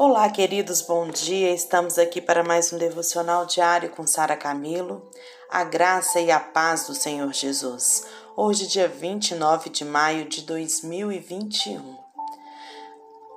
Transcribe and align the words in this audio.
Olá, 0.00 0.30
queridos, 0.30 0.80
bom 0.80 1.08
dia. 1.08 1.52
Estamos 1.52 1.98
aqui 1.98 2.20
para 2.20 2.44
mais 2.44 2.72
um 2.72 2.78
devocional 2.78 3.44
diário 3.44 3.90
com 3.90 4.06
Sara 4.06 4.36
Camilo. 4.36 5.02
A 5.50 5.64
graça 5.64 6.20
e 6.20 6.30
a 6.30 6.38
paz 6.38 6.86
do 6.86 6.94
Senhor 6.94 7.32
Jesus. 7.32 8.06
Hoje, 8.36 8.68
dia 8.68 8.86
29 8.86 9.70
de 9.70 9.84
maio 9.84 10.28
de 10.28 10.42
2021. 10.42 11.98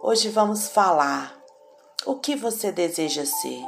Hoje 0.04 0.30
vamos 0.30 0.68
falar 0.68 1.36
o 2.06 2.20
que 2.20 2.36
você 2.36 2.72
deseja 2.72 3.26
ser: 3.26 3.66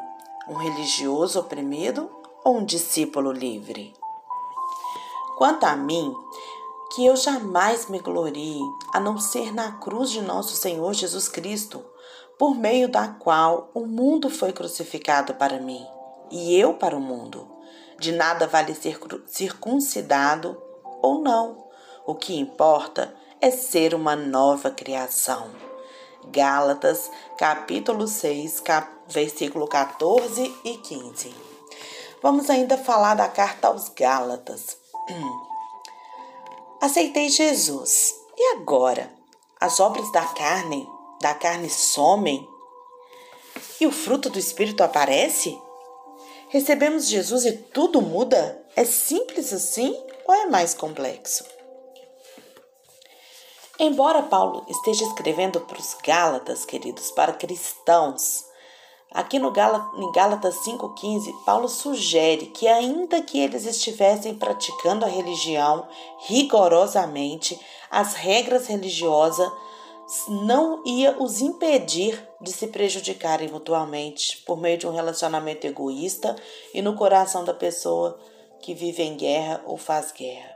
um 0.47 0.53
religioso 0.53 1.39
oprimido 1.39 2.07
ou 2.45 2.57
um 2.57 2.63
discípulo 2.63 3.31
livre? 3.31 3.91
Quanto 5.39 5.63
a 5.63 5.75
mim, 5.75 6.13
que 6.93 7.07
eu 7.07 7.15
jamais 7.15 7.89
me 7.89 7.97
glorie 7.97 8.61
a 8.93 8.99
não 8.99 9.17
ser 9.17 9.51
na 9.51 9.79
cruz 9.79 10.11
de 10.11 10.21
nosso 10.21 10.55
Senhor 10.55 10.93
Jesus 10.93 11.27
Cristo 11.27 11.83
por 12.37 12.55
meio 12.55 12.89
da 12.89 13.07
qual 13.07 13.69
o 13.73 13.85
mundo 13.85 14.29
foi 14.29 14.51
crucificado 14.51 15.35
para 15.35 15.59
mim 15.59 15.85
e 16.31 16.57
eu 16.57 16.73
para 16.73 16.95
o 16.95 17.01
mundo. 17.01 17.47
De 17.99 18.11
nada 18.11 18.47
vale 18.47 18.73
ser 18.73 18.99
circuncidado 19.27 20.61
ou 21.01 21.19
não. 21.21 21.67
O 22.05 22.15
que 22.15 22.37
importa 22.37 23.15
é 23.39 23.51
ser 23.51 23.93
uma 23.93 24.15
nova 24.15 24.71
criação. 24.71 25.51
Gálatas, 26.27 27.09
capítulo 27.37 28.07
6, 28.07 28.59
cap... 28.61 28.89
versículo 29.07 29.67
14 29.67 30.53
e 30.63 30.77
15. 30.77 31.35
Vamos 32.21 32.49
ainda 32.49 32.77
falar 32.77 33.15
da 33.15 33.27
carta 33.27 33.67
aos 33.67 33.89
Gálatas. 33.89 34.77
Aceitei 36.81 37.29
Jesus. 37.29 38.15
E 38.35 38.55
agora? 38.55 39.13
As 39.59 39.79
obras 39.79 40.11
da 40.11 40.25
carne 40.25 40.87
da 41.23 41.33
carne 41.33 41.69
somem 41.69 42.45
e 43.79 43.87
o 43.87 43.91
fruto 43.91 44.29
do 44.29 44.37
Espírito 44.37 44.83
aparece? 44.83 45.57
Recebemos 46.49 47.07
Jesus 47.07 47.45
e 47.45 47.53
tudo 47.53 48.01
muda? 48.01 48.61
É 48.75 48.83
simples 48.83 49.53
assim 49.53 49.97
ou 50.27 50.35
é 50.35 50.47
mais 50.47 50.73
complexo? 50.73 51.45
Embora 53.79 54.21
Paulo 54.23 54.65
esteja 54.67 55.05
escrevendo 55.05 55.61
para 55.61 55.79
os 55.79 55.95
Gálatas, 56.05 56.65
queridos, 56.65 57.09
para 57.11 57.31
cristãos, 57.31 58.43
aqui 59.09 59.39
no 59.39 59.47
em 59.47 60.11
Gálatas 60.11 60.55
5,15, 60.57 61.45
Paulo 61.45 61.69
sugere 61.69 62.47
que, 62.47 62.67
ainda 62.67 63.21
que 63.21 63.39
eles 63.39 63.65
estivessem 63.65 64.35
praticando 64.35 65.05
a 65.05 65.07
religião 65.07 65.87
rigorosamente, 66.27 67.57
as 67.89 68.13
regras 68.13 68.67
religiosas 68.67 69.49
não 70.27 70.83
ia 70.85 71.17
os 71.21 71.41
impedir 71.41 72.27
de 72.41 72.51
se 72.51 72.67
prejudicarem 72.67 73.49
mutuamente 73.49 74.37
por 74.45 74.57
meio 74.57 74.77
de 74.77 74.87
um 74.87 74.91
relacionamento 74.91 75.65
egoísta 75.65 76.35
e 76.73 76.81
no 76.81 76.95
coração 76.95 77.43
da 77.43 77.53
pessoa 77.53 78.19
que 78.61 78.73
vive 78.73 79.03
em 79.03 79.15
guerra 79.15 79.61
ou 79.65 79.77
faz 79.77 80.11
guerra. 80.11 80.53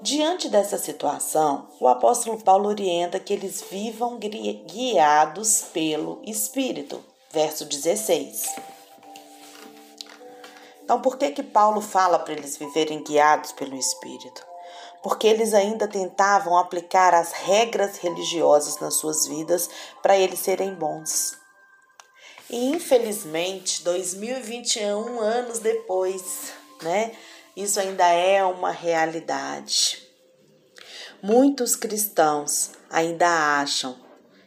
Diante 0.00 0.48
dessa 0.48 0.78
situação, 0.78 1.68
o 1.78 1.86
apóstolo 1.86 2.42
Paulo 2.42 2.68
orienta 2.68 3.20
que 3.20 3.32
eles 3.32 3.62
vivam 3.70 4.18
guiados 4.18 5.62
pelo 5.72 6.20
Espírito. 6.24 7.02
Verso 7.30 7.64
16. 7.64 8.46
Então, 10.82 11.00
por 11.00 11.16
que 11.16 11.30
que 11.30 11.42
Paulo 11.42 11.80
fala 11.80 12.18
para 12.18 12.34
eles 12.34 12.56
viverem 12.56 13.02
guiados 13.02 13.52
pelo 13.52 13.76
Espírito? 13.76 14.51
Porque 15.02 15.26
eles 15.26 15.52
ainda 15.52 15.88
tentavam 15.88 16.56
aplicar 16.56 17.12
as 17.14 17.32
regras 17.32 17.98
religiosas 17.98 18.78
nas 18.78 18.94
suas 18.94 19.26
vidas 19.26 19.68
para 20.00 20.16
eles 20.16 20.38
serem 20.38 20.74
bons. 20.74 21.36
E 22.48 22.68
infelizmente, 22.70 23.82
2021 23.82 25.20
anos 25.20 25.58
depois, 25.58 26.52
né? 26.82 27.16
Isso 27.56 27.80
ainda 27.80 28.06
é 28.06 28.44
uma 28.44 28.70
realidade. 28.70 30.06
Muitos 31.22 31.76
cristãos 31.76 32.70
ainda 32.90 33.60
acham 33.60 33.96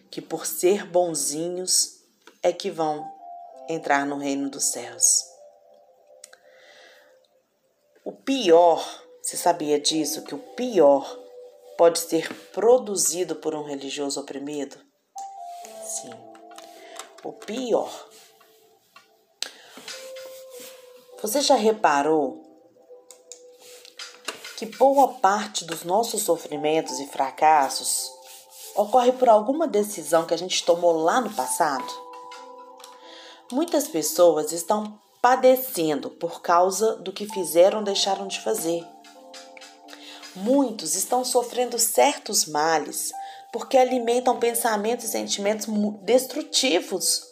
que 0.10 0.22
por 0.22 0.46
ser 0.46 0.86
bonzinhos 0.86 1.96
é 2.42 2.52
que 2.52 2.70
vão 2.70 3.06
entrar 3.70 4.06
no 4.06 4.18
reino 4.18 4.50
dos 4.50 4.66
céus. 4.72 5.04
O 8.04 8.12
pior 8.12 9.05
você 9.26 9.38
sabia 9.38 9.80
disso? 9.80 10.22
Que 10.22 10.36
o 10.36 10.38
pior 10.38 11.18
pode 11.80 11.98
ser 11.98 12.32
produzido 12.52 13.36
por 13.36 13.56
um 13.56 13.64
religioso 13.64 14.20
oprimido? 14.20 14.78
Sim. 15.84 16.14
O 17.24 17.34
pior. 17.34 17.92
Você 21.24 21.42
já 21.42 21.56
reparou 21.56 22.44
que 24.58 24.68
boa 24.68 25.16
parte 25.16 25.66
dos 25.66 25.84
nossos 25.84 26.22
sofrimentos 26.22 27.00
e 27.00 27.08
fracassos 27.08 28.12
ocorre 28.76 29.12
por 29.12 29.28
alguma 29.28 29.68
decisão 29.68 30.28
que 30.28 30.36
a 30.36 30.38
gente 30.38 30.64
tomou 30.64 31.02
lá 31.02 31.20
no 31.20 31.34
passado? 31.34 31.92
Muitas 33.52 33.88
pessoas 33.88 34.52
estão 34.52 35.02
padecendo 35.20 36.12
por 36.12 36.44
causa 36.44 36.98
do 36.98 37.12
que 37.12 37.26
fizeram 37.26 37.80
ou 37.80 37.84
deixaram 37.84 38.28
de 38.28 38.40
fazer. 38.40 38.95
Muitos 40.36 40.96
estão 40.96 41.24
sofrendo 41.24 41.80
certos 41.80 42.46
males 42.46 43.12
porque 43.54 43.78
alimentam 43.78 44.38
pensamentos 44.38 45.06
e 45.06 45.10
sentimentos 45.10 45.68
destrutivos 46.02 47.24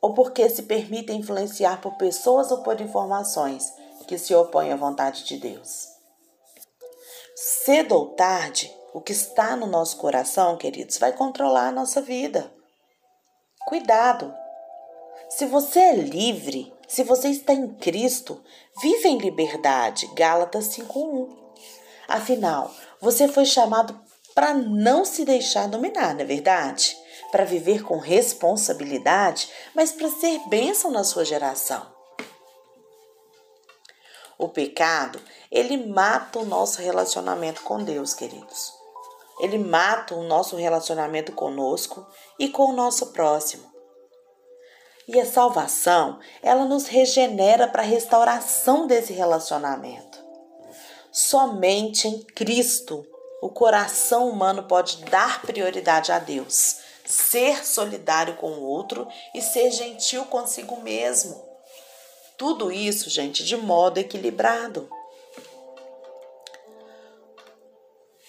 ou 0.00 0.14
porque 0.14 0.48
se 0.48 0.62
permitem 0.62 1.18
influenciar 1.18 1.80
por 1.80 1.96
pessoas 1.96 2.50
ou 2.52 2.62
por 2.62 2.80
informações 2.80 3.72
que 4.06 4.16
se 4.16 4.34
opõem 4.34 4.72
à 4.72 4.76
vontade 4.76 5.24
de 5.24 5.36
Deus. 5.36 5.88
Cedo 7.36 7.94
ou 7.94 8.14
tarde, 8.14 8.74
o 8.94 9.00
que 9.00 9.12
está 9.12 9.54
no 9.54 9.66
nosso 9.66 9.98
coração, 9.98 10.56
queridos, 10.56 10.98
vai 10.98 11.12
controlar 11.12 11.68
a 11.68 11.72
nossa 11.72 12.00
vida. 12.00 12.50
Cuidado! 13.66 14.34
Se 15.28 15.44
você 15.44 15.78
é 15.78 15.94
livre, 15.94 16.72
se 16.88 17.04
você 17.04 17.28
está 17.28 17.52
em 17.52 17.74
Cristo, 17.74 18.42
vive 18.80 19.08
em 19.08 19.18
liberdade. 19.18 20.06
Gálatas 20.14 20.64
5:1. 20.68 21.47
Afinal, 22.08 22.74
você 22.98 23.28
foi 23.28 23.44
chamado 23.44 24.00
para 24.34 24.54
não 24.54 25.04
se 25.04 25.26
deixar 25.26 25.68
dominar, 25.68 26.14
não 26.14 26.22
é 26.22 26.24
verdade? 26.24 26.96
Para 27.30 27.44
viver 27.44 27.82
com 27.82 27.98
responsabilidade, 27.98 29.50
mas 29.74 29.92
para 29.92 30.08
ser 30.08 30.40
bênção 30.48 30.90
na 30.90 31.04
sua 31.04 31.24
geração. 31.24 31.86
O 34.38 34.48
pecado, 34.48 35.20
ele 35.50 35.88
mata 35.88 36.38
o 36.38 36.46
nosso 36.46 36.80
relacionamento 36.80 37.60
com 37.62 37.82
Deus, 37.82 38.14
queridos. 38.14 38.72
Ele 39.40 39.58
mata 39.58 40.14
o 40.14 40.22
nosso 40.22 40.56
relacionamento 40.56 41.32
conosco 41.32 42.06
e 42.38 42.48
com 42.48 42.70
o 42.70 42.72
nosso 42.72 43.12
próximo. 43.12 43.68
E 45.06 45.20
a 45.20 45.26
salvação, 45.26 46.20
ela 46.42 46.64
nos 46.64 46.86
regenera 46.86 47.66
para 47.66 47.82
a 47.82 47.86
restauração 47.86 48.86
desse 48.86 49.12
relacionamento. 49.12 50.07
Somente 51.20 52.06
em 52.06 52.22
Cristo 52.22 53.04
o 53.42 53.48
coração 53.48 54.28
humano 54.28 54.62
pode 54.62 55.04
dar 55.06 55.42
prioridade 55.42 56.12
a 56.12 56.20
Deus, 56.20 56.76
ser 57.04 57.66
solidário 57.66 58.36
com 58.36 58.52
o 58.52 58.62
outro 58.62 59.04
e 59.34 59.42
ser 59.42 59.72
gentil 59.72 60.26
consigo 60.26 60.80
mesmo. 60.80 61.44
Tudo 62.36 62.70
isso, 62.70 63.10
gente, 63.10 63.42
de 63.42 63.56
modo 63.56 63.98
equilibrado. 63.98 64.88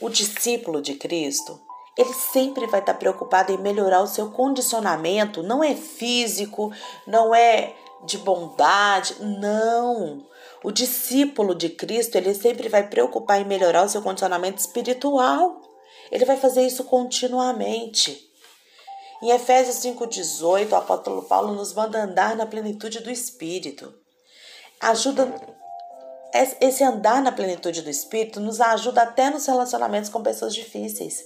O 0.01 0.09
discípulo 0.09 0.81
de 0.81 0.95
Cristo, 0.95 1.61
ele 1.95 2.13
sempre 2.33 2.65
vai 2.65 2.79
estar 2.79 2.95
preocupado 2.95 3.51
em 3.51 3.57
melhorar 3.59 4.01
o 4.01 4.07
seu 4.07 4.31
condicionamento, 4.31 5.43
não 5.43 5.63
é 5.63 5.75
físico, 5.75 6.73
não 7.05 7.35
é 7.35 7.71
de 8.03 8.17
bondade, 8.17 9.15
não. 9.21 10.27
O 10.63 10.71
discípulo 10.71 11.55
de 11.55 11.69
Cristo, 11.69 12.15
ele 12.15 12.33
sempre 12.33 12.67
vai 12.67 12.87
preocupar 12.87 13.39
em 13.39 13.45
melhorar 13.45 13.83
o 13.83 13.89
seu 13.89 14.01
condicionamento 14.01 14.59
espiritual. 14.59 15.61
Ele 16.11 16.25
vai 16.25 16.37
fazer 16.37 16.65
isso 16.65 16.83
continuamente. 16.83 18.29
Em 19.21 19.31
Efésios 19.31 19.77
5,18, 19.77 20.71
o 20.71 20.75
apóstolo 20.75 21.23
Paulo 21.23 21.53
nos 21.53 21.73
manda 21.73 22.03
andar 22.03 22.35
na 22.35 22.45
plenitude 22.45 22.99
do 22.99 23.11
Espírito. 23.11 23.93
Ajuda. 24.79 25.33
Esse 26.61 26.83
andar 26.83 27.21
na 27.21 27.31
plenitude 27.31 27.81
do 27.81 27.89
Espírito 27.89 28.39
nos 28.39 28.61
ajuda 28.61 29.01
até 29.01 29.29
nos 29.29 29.45
relacionamentos 29.45 30.09
com 30.09 30.21
pessoas 30.21 30.53
difíceis 30.53 31.23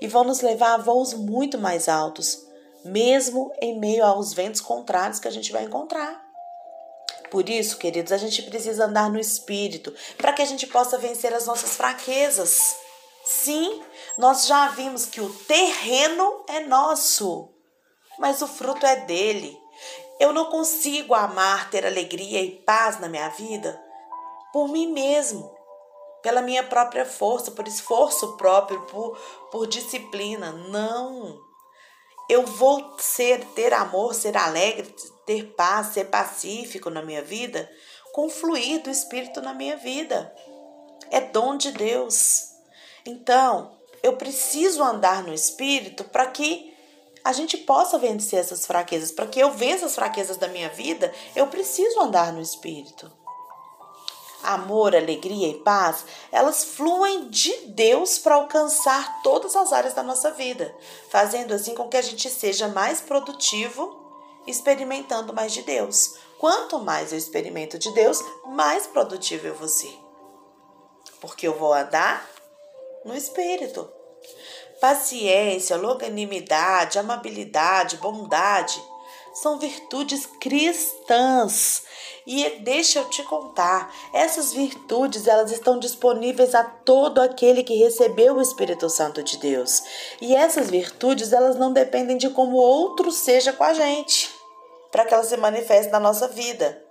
e 0.00 0.06
vão 0.06 0.24
nos 0.24 0.40
levar 0.40 0.74
a 0.74 0.78
voos 0.78 1.14
muito 1.14 1.56
mais 1.56 1.88
altos, 1.88 2.46
mesmo 2.84 3.52
em 3.60 3.78
meio 3.78 4.04
aos 4.04 4.32
ventos 4.32 4.60
contrários 4.60 5.18
que 5.18 5.28
a 5.28 5.30
gente 5.30 5.52
vai 5.52 5.64
encontrar. 5.64 6.31
Por 7.32 7.48
isso, 7.48 7.78
queridos, 7.78 8.12
a 8.12 8.18
gente 8.18 8.42
precisa 8.42 8.84
andar 8.84 9.08
no 9.08 9.18
espírito 9.18 9.90
para 10.18 10.34
que 10.34 10.42
a 10.42 10.44
gente 10.44 10.66
possa 10.66 10.98
vencer 10.98 11.32
as 11.32 11.46
nossas 11.46 11.74
fraquezas. 11.76 12.76
Sim, 13.24 13.82
nós 14.18 14.46
já 14.46 14.68
vimos 14.68 15.06
que 15.06 15.18
o 15.18 15.32
terreno 15.46 16.44
é 16.46 16.60
nosso. 16.60 17.48
mas 18.18 18.42
o 18.42 18.46
fruto 18.46 18.84
é 18.84 18.96
dele. 18.96 19.58
Eu 20.20 20.34
não 20.34 20.50
consigo 20.50 21.14
amar, 21.14 21.70
ter 21.70 21.86
alegria 21.86 22.42
e 22.42 22.50
paz 22.50 23.00
na 23.00 23.08
minha 23.08 23.30
vida 23.30 23.82
por 24.52 24.68
mim 24.68 24.92
mesmo, 24.92 25.50
pela 26.22 26.42
minha 26.42 26.62
própria 26.62 27.06
força, 27.06 27.50
por 27.50 27.66
esforço 27.66 28.36
próprio, 28.36 28.82
por, 28.82 29.16
por 29.50 29.66
disciplina. 29.66 30.52
Não. 30.52 31.40
Eu 32.28 32.44
vou 32.44 32.94
ser, 32.98 33.42
ter 33.54 33.72
amor, 33.72 34.14
ser 34.14 34.36
alegre, 34.36 34.94
ter 35.26 35.54
paz, 35.54 35.88
ser 35.88 36.06
pacífico 36.06 36.90
na 36.90 37.02
minha 37.02 37.22
vida 37.22 37.70
com 38.12 38.28
fluir 38.28 38.82
do 38.82 38.90
Espírito 38.90 39.40
na 39.40 39.54
minha 39.54 39.76
vida. 39.76 40.32
É 41.10 41.20
dom 41.20 41.56
de 41.56 41.72
Deus. 41.72 42.50
Então, 43.04 43.72
eu 44.02 44.16
preciso 44.16 44.82
andar 44.82 45.22
no 45.24 45.32
Espírito 45.32 46.04
para 46.04 46.26
que 46.26 46.72
a 47.24 47.32
gente 47.32 47.56
possa 47.56 47.98
vencer 47.98 48.38
essas 48.38 48.66
fraquezas. 48.66 49.10
Para 49.10 49.26
que 49.26 49.40
eu 49.40 49.50
vença 49.50 49.86
as 49.86 49.94
fraquezas 49.94 50.36
da 50.36 50.48
minha 50.48 50.68
vida, 50.68 51.12
eu 51.34 51.46
preciso 51.46 52.00
andar 52.00 52.32
no 52.32 52.40
Espírito. 52.40 53.10
Amor, 54.42 54.94
alegria 54.94 55.48
e 55.48 55.60
paz, 55.60 56.04
elas 56.32 56.64
fluem 56.64 57.28
de 57.28 57.68
Deus 57.68 58.18
para 58.18 58.34
alcançar 58.34 59.22
todas 59.22 59.54
as 59.54 59.72
áreas 59.72 59.94
da 59.94 60.02
nossa 60.02 60.32
vida, 60.32 60.74
fazendo 61.10 61.54
assim 61.54 61.76
com 61.76 61.88
que 61.88 61.96
a 61.96 62.02
gente 62.02 62.28
seja 62.28 62.66
mais 62.66 63.00
produtivo, 63.00 64.01
experimentando 64.46 65.32
mais 65.32 65.52
de 65.52 65.62
Deus. 65.62 66.14
Quanto 66.38 66.78
mais 66.78 67.12
eu 67.12 67.18
experimento 67.18 67.78
de 67.78 67.92
Deus, 67.92 68.18
mais 68.46 68.86
produtivo 68.86 69.46
eu 69.46 69.54
vou 69.54 69.68
ser. 69.68 69.96
Porque 71.20 71.46
eu 71.46 71.56
vou 71.56 71.72
andar 71.72 72.28
no 73.04 73.16
Espírito. 73.16 73.88
Paciência, 74.80 75.76
longanimidade, 75.76 76.98
amabilidade, 76.98 77.98
bondade 77.98 78.82
são 79.34 79.58
virtudes 79.58 80.26
cristãs. 80.26 81.82
E 82.26 82.60
deixa 82.60 83.00
eu 83.00 83.08
te 83.08 83.22
contar, 83.24 83.92
essas 84.12 84.52
virtudes 84.52 85.26
elas 85.26 85.50
estão 85.50 85.78
disponíveis 85.78 86.54
a 86.54 86.62
todo 86.62 87.20
aquele 87.20 87.64
que 87.64 87.74
recebeu 87.74 88.36
o 88.36 88.42
Espírito 88.42 88.88
Santo 88.88 89.22
de 89.22 89.38
Deus. 89.38 89.82
E 90.20 90.34
essas 90.34 90.70
virtudes 90.70 91.32
elas 91.32 91.56
não 91.56 91.72
dependem 91.72 92.16
de 92.16 92.30
como 92.30 92.56
outro 92.56 93.10
seja 93.10 93.52
com 93.52 93.64
a 93.64 93.74
gente 93.74 94.42
para 94.92 95.06
que 95.06 95.14
ela 95.14 95.24
se 95.24 95.36
manifeste 95.38 95.90
na 95.90 95.98
nossa 95.98 96.28
vida. 96.28 96.84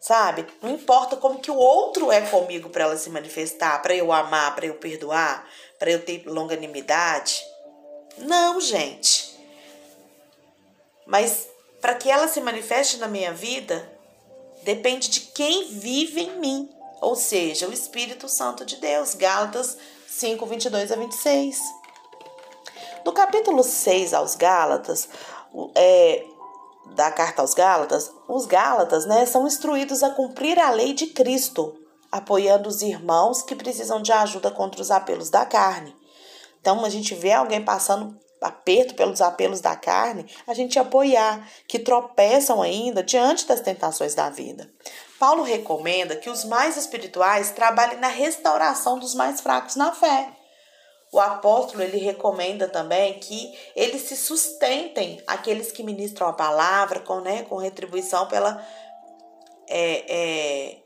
Sabe? 0.00 0.46
Não 0.62 0.70
importa 0.70 1.16
como 1.16 1.40
que 1.40 1.50
o 1.50 1.56
outro 1.56 2.10
é 2.10 2.20
comigo 2.22 2.70
para 2.70 2.84
ela 2.84 2.96
se 2.96 3.10
manifestar, 3.10 3.82
para 3.82 3.94
eu 3.94 4.12
amar, 4.12 4.54
para 4.54 4.66
eu 4.66 4.74
perdoar, 4.74 5.46
para 5.78 5.90
eu 5.90 6.02
ter 6.04 6.24
longanimidade. 6.26 7.44
Não, 8.16 8.60
gente. 8.60 9.36
Mas 11.06 11.48
para 11.80 11.94
que 11.94 12.10
ela 12.10 12.28
se 12.28 12.40
manifeste 12.40 12.96
na 12.96 13.08
minha 13.08 13.32
vida, 13.32 13.97
depende 14.62 15.08
de 15.08 15.20
quem 15.20 15.68
vive 15.68 16.20
em 16.20 16.38
mim, 16.38 16.70
ou 17.00 17.14
seja, 17.14 17.68
o 17.68 17.72
Espírito 17.72 18.28
Santo 18.28 18.64
de 18.64 18.76
Deus. 18.76 19.14
Gálatas 19.14 19.76
5, 20.06 20.44
22 20.46 20.92
a 20.92 20.96
26. 20.96 21.58
No 23.04 23.12
capítulo 23.12 23.62
6 23.62 24.12
aos 24.14 24.34
Gálatas, 24.34 25.08
é, 25.74 26.24
da 26.94 27.10
carta 27.10 27.42
aos 27.42 27.54
Gálatas, 27.54 28.10
os 28.28 28.46
Gálatas 28.46 29.06
né, 29.06 29.24
são 29.26 29.46
instruídos 29.46 30.02
a 30.02 30.10
cumprir 30.10 30.58
a 30.58 30.70
lei 30.70 30.92
de 30.92 31.06
Cristo, 31.08 31.74
apoiando 32.10 32.68
os 32.68 32.82
irmãos 32.82 33.42
que 33.42 33.54
precisam 33.54 34.02
de 34.02 34.12
ajuda 34.12 34.50
contra 34.50 34.80
os 34.80 34.90
apelos 34.90 35.30
da 35.30 35.46
carne. 35.46 35.94
Então, 36.60 36.84
a 36.84 36.88
gente 36.88 37.14
vê 37.14 37.32
alguém 37.32 37.64
passando 37.64 38.18
aperto 38.40 38.94
pelos 38.94 39.20
apelos 39.20 39.60
da 39.60 39.74
carne, 39.76 40.26
a 40.46 40.54
gente 40.54 40.78
apoiar, 40.78 41.48
que 41.66 41.78
tropeçam 41.78 42.62
ainda 42.62 43.02
diante 43.02 43.46
das 43.46 43.60
tentações 43.60 44.14
da 44.14 44.30
vida. 44.30 44.70
Paulo 45.18 45.42
recomenda 45.42 46.16
que 46.16 46.30
os 46.30 46.44
mais 46.44 46.76
espirituais 46.76 47.50
trabalhem 47.50 47.98
na 47.98 48.08
restauração 48.08 48.98
dos 48.98 49.14
mais 49.14 49.40
fracos 49.40 49.76
na 49.76 49.92
fé. 49.92 50.28
O 51.10 51.18
apóstolo 51.18 51.82
ele 51.82 51.98
recomenda 51.98 52.68
também 52.68 53.18
que 53.18 53.58
eles 53.74 54.02
se 54.02 54.16
sustentem 54.16 55.22
aqueles 55.26 55.72
que 55.72 55.82
ministram 55.82 56.28
a 56.28 56.34
palavra 56.34 57.00
com, 57.00 57.20
né, 57.20 57.44
com 57.44 57.56
retribuição 57.56 58.26
pela 58.28 58.62
é, 59.66 60.04
é, 60.08 60.76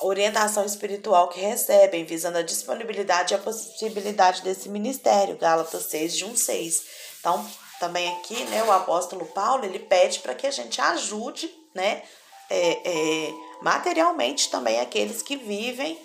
orientação 0.00 0.64
espiritual 0.64 1.28
que 1.28 1.40
recebem, 1.40 2.04
visando 2.04 2.38
a 2.38 2.42
disponibilidade 2.42 3.32
e 3.32 3.36
a 3.36 3.40
possibilidade 3.40 4.42
desse 4.42 4.68
ministério. 4.68 5.38
Gálatas 5.38 5.84
6, 5.84 6.16
de 6.16 6.24
1, 6.24 6.36
6. 6.36 6.84
Então, 7.20 7.48
também 7.80 8.12
aqui, 8.16 8.44
né, 8.44 8.62
o 8.64 8.72
apóstolo 8.72 9.26
Paulo, 9.26 9.64
ele 9.64 9.78
pede 9.78 10.20
para 10.20 10.34
que 10.34 10.46
a 10.46 10.50
gente 10.50 10.80
ajude, 10.80 11.52
né, 11.74 12.02
é, 12.48 12.90
é, 12.90 13.32
materialmente 13.62 14.50
também 14.50 14.80
aqueles 14.80 15.22
que 15.22 15.36
vivem 15.36 15.98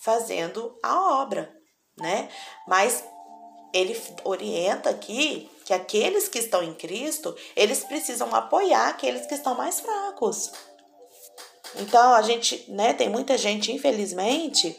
fazendo 0.00 0.78
a 0.82 1.20
obra 1.20 1.58
né? 1.98 2.28
Mas 2.66 3.04
ele 3.72 4.00
orienta 4.24 4.90
aqui 4.90 5.50
que 5.64 5.74
aqueles 5.74 6.28
que 6.28 6.38
estão 6.38 6.62
em 6.62 6.72
Cristo, 6.72 7.36
eles 7.54 7.84
precisam 7.84 8.34
apoiar 8.34 8.88
aqueles 8.88 9.26
que 9.26 9.34
estão 9.34 9.54
mais 9.54 9.80
fracos. 9.80 10.50
Então, 11.76 12.14
a 12.14 12.22
gente, 12.22 12.64
né, 12.68 12.92
tem 12.92 13.08
muita 13.08 13.36
gente, 13.36 13.72
infelizmente, 13.72 14.76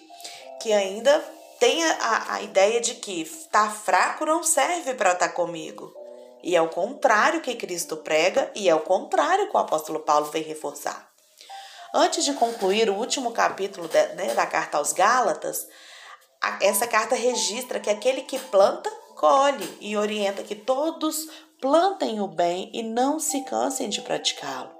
que 0.62 0.74
ainda 0.74 1.24
tem 1.59 1.83
a, 1.83 2.33
a 2.33 2.41
ideia 2.41 2.80
de 2.80 2.95
que 2.95 3.25
tá 3.51 3.69
fraco 3.69 4.25
não 4.25 4.44
serve 4.44 4.94
para 4.94 5.12
estar 5.12 5.27
tá 5.27 5.33
comigo. 5.33 5.94
E 6.41 6.56
é 6.56 6.62
o 6.62 6.69
contrário 6.69 7.41
que 7.41 7.56
Cristo 7.56 7.97
prega 7.97 8.50
e 8.56 8.69
é 8.69 8.75
o 8.75 8.80
contrário 8.80 9.50
que 9.50 9.56
o 9.56 9.59
apóstolo 9.59 10.00
Paulo 10.00 10.27
vem 10.27 10.41
reforçar. 10.41 11.09
Antes 11.94 12.24
de 12.24 12.33
concluir 12.33 12.89
o 12.89 12.95
último 12.95 13.31
capítulo 13.31 13.88
de, 13.88 14.06
né, 14.13 14.33
da 14.33 14.45
carta 14.45 14.77
aos 14.77 14.94
Gálatas, 14.94 15.68
essa 16.62 16.88
carta 16.88 17.15
registra 17.15 17.80
que 17.80 17.89
aquele 17.89 18.21
que 18.21 18.39
planta, 18.39 18.89
colhe 19.15 19.77
e 19.81 19.97
orienta 19.97 20.44
que 20.44 20.56
todos 20.56 21.27
plantem 21.59 22.21
o 22.21 22.27
bem 22.27 22.69
e 22.74 22.81
não 22.81 23.19
se 23.19 23.41
cansem 23.41 23.89
de 23.89 24.01
praticá-lo. 24.01 24.79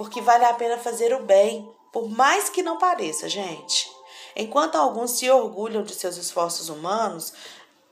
Porque 0.00 0.22
vale 0.22 0.46
a 0.46 0.54
pena 0.54 0.78
fazer 0.78 1.12
o 1.12 1.24
bem, 1.24 1.70
por 1.92 2.08
mais 2.08 2.48
que 2.48 2.62
não 2.62 2.78
pareça, 2.78 3.28
gente. 3.28 3.86
Enquanto 4.34 4.76
alguns 4.76 5.10
se 5.10 5.28
orgulham 5.28 5.82
de 5.82 5.94
seus 5.94 6.16
esforços 6.16 6.70
humanos, 6.70 7.34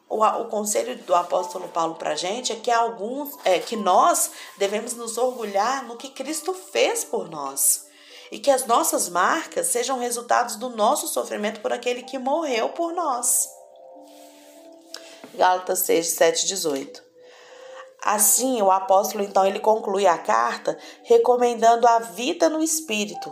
o, 0.09 0.25
o 0.25 0.47
conselho 0.47 0.97
do 1.03 1.15
apóstolo 1.15 1.69
Paulo 1.69 1.97
para 1.97 2.13
a 2.13 2.17
gente 2.17 2.51
é 2.51 2.57
que 2.57 2.71
alguns, 2.71 3.37
é 3.45 3.59
que 3.59 3.77
nós 3.77 4.31
devemos 4.57 4.95
nos 4.95 5.19
orgulhar 5.19 5.85
no 5.85 5.99
que 5.99 6.09
Cristo 6.09 6.55
fez 6.55 7.05
por 7.05 7.29
nós 7.29 7.87
e 8.33 8.39
que 8.39 8.51
as 8.51 8.65
nossas 8.65 9.11
marcas 9.11 9.67
sejam 9.67 9.99
resultados 9.99 10.57
do 10.57 10.71
nosso 10.71 11.09
sofrimento 11.09 11.61
por 11.61 11.75
aquele 11.75 12.05
que 12.05 12.19
morreu 12.19 12.71
por 12.71 12.95
nós. 12.95 13.51
Gálatas 15.35 15.81
6, 15.81 16.07
7, 16.07 16.47
18. 16.47 17.08
Assim, 18.11 18.63
o 18.63 18.71
apóstolo 18.71 19.23
então 19.23 19.45
ele 19.45 19.61
conclui 19.61 20.07
a 20.07 20.17
carta 20.17 20.79
recomendando 21.03 21.87
a 21.87 21.99
vida 21.99 22.49
no 22.49 22.63
espírito, 22.63 23.31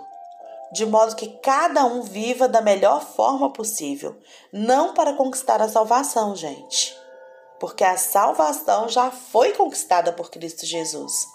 de 0.71 0.85
modo 0.85 1.16
que 1.16 1.28
cada 1.38 1.87
um 1.87 2.02
viva 2.02 2.47
da 2.47 2.61
melhor 2.61 3.00
forma 3.00 3.50
possível, 3.50 4.21
não 4.52 4.92
para 4.92 5.14
conquistar 5.14 5.62
a 5.62 5.68
salvação, 5.68 6.37
gente, 6.37 6.95
porque 7.59 7.83
a 7.83 7.97
salvação 7.97 8.87
já 8.87 9.11
foi 9.11 9.54
conquistada 9.54 10.12
por 10.12 10.30
Cristo 10.30 10.66
Jesus 10.66 11.26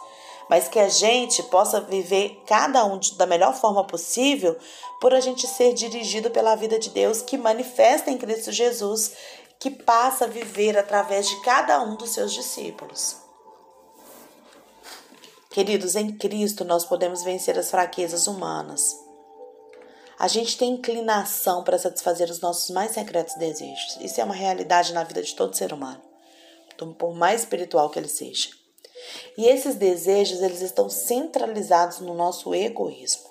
mas 0.50 0.68
que 0.68 0.80
a 0.80 0.90
gente 0.90 1.42
possa 1.44 1.80
viver 1.80 2.44
cada 2.46 2.84
um 2.84 3.00
da 3.16 3.26
melhor 3.26 3.54
forma 3.54 3.86
possível, 3.86 4.58
por 5.00 5.14
a 5.14 5.22
gente 5.22 5.48
ser 5.48 5.74
dirigido 5.74 6.30
pela 6.30 6.56
vida 6.56 6.78
de 6.78 6.90
Deus 6.90 7.22
que 7.22 7.38
manifesta 7.38 8.12
em 8.12 8.18
Cristo 8.18 8.52
Jesus, 8.52 9.14
que 9.58 9.70
passa 9.70 10.26
a 10.26 10.28
viver 10.28 10.78
através 10.78 11.30
de 11.30 11.42
cada 11.42 11.82
um 11.82 11.96
dos 11.96 12.10
seus 12.10 12.34
discípulos. 12.34 13.21
Queridos, 15.52 15.96
em 15.98 16.16
Cristo 16.18 16.64
nós 16.64 16.86
podemos 16.86 17.24
vencer 17.24 17.60
as 17.60 17.70
fraquezas 17.70 18.26
humanas. 18.26 18.96
A 20.18 20.28
gente 20.28 20.58
tem 20.58 20.74
inclinação 20.74 21.64
para 21.64 21.78
satisfazer 21.78 22.30
os 22.30 22.40
nossos 22.40 22.70
mais 22.70 22.92
secretos 22.92 23.36
desejos. 23.36 23.98
Isso 24.00 24.22
é 24.22 24.24
uma 24.24 24.34
realidade 24.34 24.94
na 24.94 25.04
vida 25.04 25.22
de 25.22 25.36
todo 25.36 25.58
ser 25.58 25.74
humano, 25.74 26.02
por 26.98 27.14
mais 27.14 27.42
espiritual 27.42 27.90
que 27.90 28.00
ele 28.00 28.08
seja. 28.08 28.50
E 29.38 29.46
esses 29.46 29.76
desejos, 29.76 30.42
eles 30.42 30.62
estão 30.62 30.90
centralizados 30.90 32.00
no 32.00 32.14
nosso 32.14 32.54
egoísmo. 32.56 33.30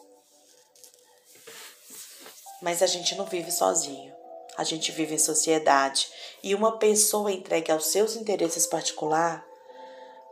Mas 2.61 2.83
a 2.83 2.87
gente 2.87 3.15
não 3.15 3.25
vive 3.25 3.50
sozinho. 3.50 4.12
A 4.59 4.65
gente 4.65 4.93
vive 4.93 5.15
em 5.15 5.19
sociedade. 5.19 6.09
E 6.43 6.55
uma 6.55 6.79
pessoa 6.79 7.33
entregue 7.33 7.73
aos 7.73 7.87
seus 7.87 8.17
interesses 8.17 8.67
particular, 8.67 9.47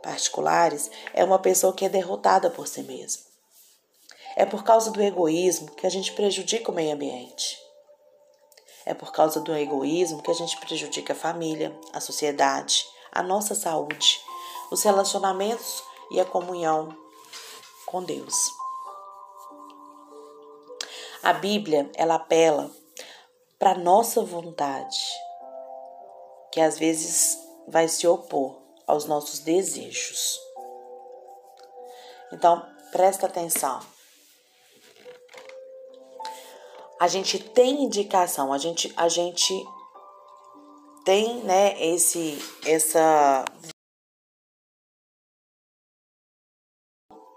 particulares 0.01 0.89
é 1.13 1.23
uma 1.23 1.39
pessoa 1.39 1.73
que 1.73 1.85
é 1.85 1.89
derrotada 1.89 2.49
por 2.49 2.67
si 2.67 2.81
mesma. 2.83 3.23
É 4.35 4.45
por 4.45 4.63
causa 4.63 4.91
do 4.91 5.01
egoísmo 5.01 5.71
que 5.71 5.85
a 5.85 5.89
gente 5.89 6.13
prejudica 6.13 6.71
o 6.71 6.73
meio 6.73 6.93
ambiente. 6.93 7.57
É 8.85 8.93
por 8.93 9.11
causa 9.11 9.39
do 9.39 9.53
egoísmo 9.55 10.21
que 10.21 10.31
a 10.31 10.35
gente 10.35 10.57
prejudica 10.57 11.13
a 11.13 11.15
família, 11.15 11.77
a 11.93 11.99
sociedade, 11.99 12.85
a 13.11 13.21
nossa 13.21 13.53
saúde 13.53 14.19
os 14.71 14.83
relacionamentos 14.83 15.83
e 16.11 16.19
a 16.19 16.25
comunhão 16.25 16.95
com 17.85 18.03
Deus. 18.03 18.35
A 21.23 21.33
Bíblia, 21.33 21.91
ela 21.95 22.15
apela 22.15 22.71
para 23.57 23.77
nossa 23.77 24.23
vontade, 24.23 24.97
que 26.51 26.61
às 26.61 26.77
vezes 26.77 27.37
vai 27.67 27.87
se 27.87 28.07
opor 28.07 28.57
aos 28.89 29.05
nossos 29.05 29.39
desejos. 29.39 30.39
Então, 32.31 32.65
presta 32.91 33.27
atenção. 33.27 33.79
A 36.99 37.07
gente 37.07 37.37
tem 37.39 37.83
indicação, 37.83 38.51
a 38.51 38.57
gente, 38.57 38.91
a 38.97 39.07
gente 39.07 39.53
tem, 41.05 41.43
né, 41.43 41.79
esse, 41.81 42.39
essa 42.65 43.45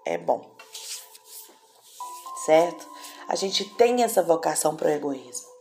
é 0.06 0.16
bom, 0.16 0.56
certo? 2.46 2.90
A 3.28 3.36
gente 3.36 3.64
tem 3.76 4.02
essa 4.02 4.22
vocação 4.22 4.74
para 4.74 4.88
o 4.88 4.90
egoísmo. 4.90 5.52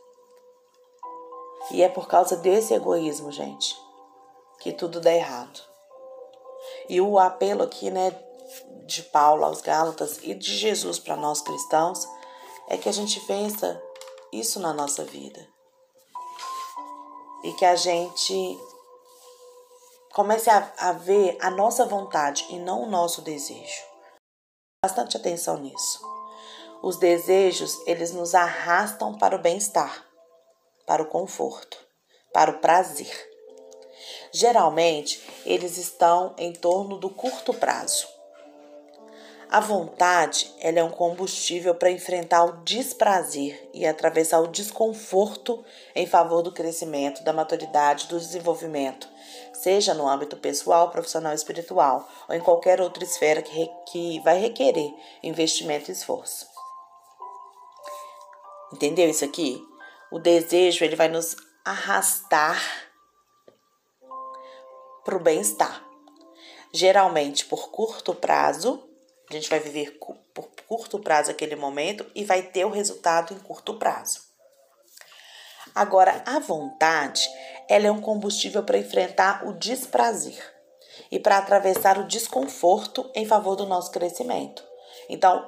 E 1.71 1.83
é 1.83 1.89
por 1.89 2.07
causa 2.07 2.37
desse 2.37 2.73
egoísmo, 2.73 3.31
gente, 3.31 3.77
que 4.59 4.71
tudo 4.71 4.99
dá 4.99 5.13
errado. 5.13 5.70
E 6.89 6.99
o 7.01 7.17
apelo 7.17 7.63
aqui, 7.63 7.89
né, 7.89 8.11
de 8.85 9.03
Paulo 9.03 9.45
aos 9.45 9.61
Gálatas 9.61 10.19
e 10.21 10.33
de 10.33 10.57
Jesus 10.57 10.99
para 10.99 11.15
nós 11.15 11.41
cristãos 11.41 12.07
é 12.67 12.77
que 12.77 12.89
a 12.89 12.91
gente 12.91 13.19
vença 13.21 13.81
isso 14.31 14.59
na 14.59 14.73
nossa 14.73 15.03
vida. 15.03 15.47
E 17.43 17.53
que 17.53 17.65
a 17.65 17.75
gente 17.75 18.59
comece 20.13 20.49
a, 20.49 20.71
a 20.77 20.91
ver 20.91 21.37
a 21.41 21.49
nossa 21.49 21.85
vontade 21.85 22.45
e 22.49 22.59
não 22.59 22.83
o 22.83 22.89
nosso 22.89 23.21
desejo. 23.21 23.81
Bastante 24.83 25.17
atenção 25.17 25.57
nisso. 25.57 25.99
Os 26.81 26.97
desejos, 26.97 27.79
eles 27.85 28.11
nos 28.11 28.33
arrastam 28.33 29.17
para 29.17 29.35
o 29.35 29.39
bem-estar, 29.39 30.05
para 30.85 31.03
o 31.03 31.07
conforto, 31.07 31.77
para 32.33 32.51
o 32.51 32.59
prazer. 32.59 33.30
Geralmente, 34.31 35.21
eles 35.45 35.77
estão 35.77 36.33
em 36.37 36.53
torno 36.53 36.97
do 36.97 37.09
curto 37.09 37.53
prazo. 37.53 38.07
A 39.51 39.59
vontade 39.59 40.49
ela 40.61 40.79
é 40.79 40.83
um 40.83 40.89
combustível 40.89 41.75
para 41.75 41.91
enfrentar 41.91 42.45
o 42.45 42.63
desprazer 42.63 43.69
e 43.73 43.85
atravessar 43.85 44.39
o 44.39 44.47
desconforto 44.47 45.61
em 45.93 46.07
favor 46.07 46.41
do 46.41 46.53
crescimento, 46.53 47.21
da 47.21 47.33
maturidade, 47.33 48.07
do 48.07 48.17
desenvolvimento, 48.17 49.09
seja 49.51 49.93
no 49.93 50.07
âmbito 50.07 50.37
pessoal, 50.37 50.89
profissional, 50.89 51.33
espiritual 51.33 52.07
ou 52.29 52.33
em 52.33 52.39
qualquer 52.39 52.79
outra 52.79 53.03
esfera 53.03 53.41
que, 53.41 53.69
que 53.91 54.21
vai 54.21 54.39
requerer 54.39 54.89
investimento 55.21 55.91
e 55.91 55.93
esforço. 55.93 56.47
Entendeu 58.71 59.09
isso 59.09 59.25
aqui? 59.25 59.61
O 60.09 60.17
desejo 60.17 60.85
ele 60.85 60.95
vai 60.95 61.09
nos 61.09 61.35
arrastar 61.65 62.57
para 65.03 65.15
o 65.15 65.19
bem-estar. 65.19 65.83
Geralmente 66.73 67.45
por 67.45 67.69
curto 67.69 68.13
prazo, 68.15 68.87
a 69.29 69.33
gente 69.33 69.49
vai 69.49 69.59
viver 69.59 69.97
por 70.33 70.47
curto 70.67 70.99
prazo 70.99 71.31
aquele 71.31 71.55
momento 71.55 72.05
e 72.15 72.23
vai 72.23 72.41
ter 72.41 72.65
o 72.65 72.69
resultado 72.69 73.33
em 73.33 73.39
curto 73.39 73.77
prazo. 73.77 74.21
Agora, 75.73 76.21
a 76.25 76.39
vontade, 76.39 77.29
ela 77.69 77.87
é 77.87 77.91
um 77.91 78.01
combustível 78.01 78.63
para 78.63 78.77
enfrentar 78.77 79.47
o 79.47 79.53
desprazer 79.53 80.41
e 81.09 81.19
para 81.19 81.37
atravessar 81.37 81.97
o 81.97 82.07
desconforto 82.07 83.09
em 83.15 83.25
favor 83.25 83.55
do 83.55 83.65
nosso 83.65 83.91
crescimento. 83.91 84.63
Então, 85.07 85.45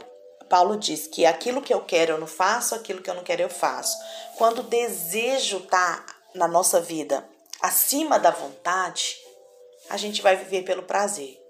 Paulo 0.49 0.77
diz 0.77 1.07
que 1.07 1.25
aquilo 1.25 1.61
que 1.61 1.73
eu 1.73 1.81
quero 1.81 2.13
eu 2.13 2.17
não 2.17 2.27
faço, 2.27 2.75
aquilo 2.75 3.01
que 3.01 3.09
eu 3.09 3.15
não 3.15 3.23
quero 3.23 3.41
eu 3.41 3.49
faço. 3.49 3.97
Quando 4.37 4.59
o 4.59 4.63
desejo 4.63 5.57
está 5.57 6.05
na 6.33 6.47
nossa 6.47 6.79
vida 6.79 7.27
acima 7.61 8.19
da 8.19 8.31
vontade, 8.31 9.17
a 9.89 9.97
gente 9.97 10.21
vai 10.21 10.35
viver 10.35 10.63
pelo 10.63 10.83
prazer. 10.83 11.43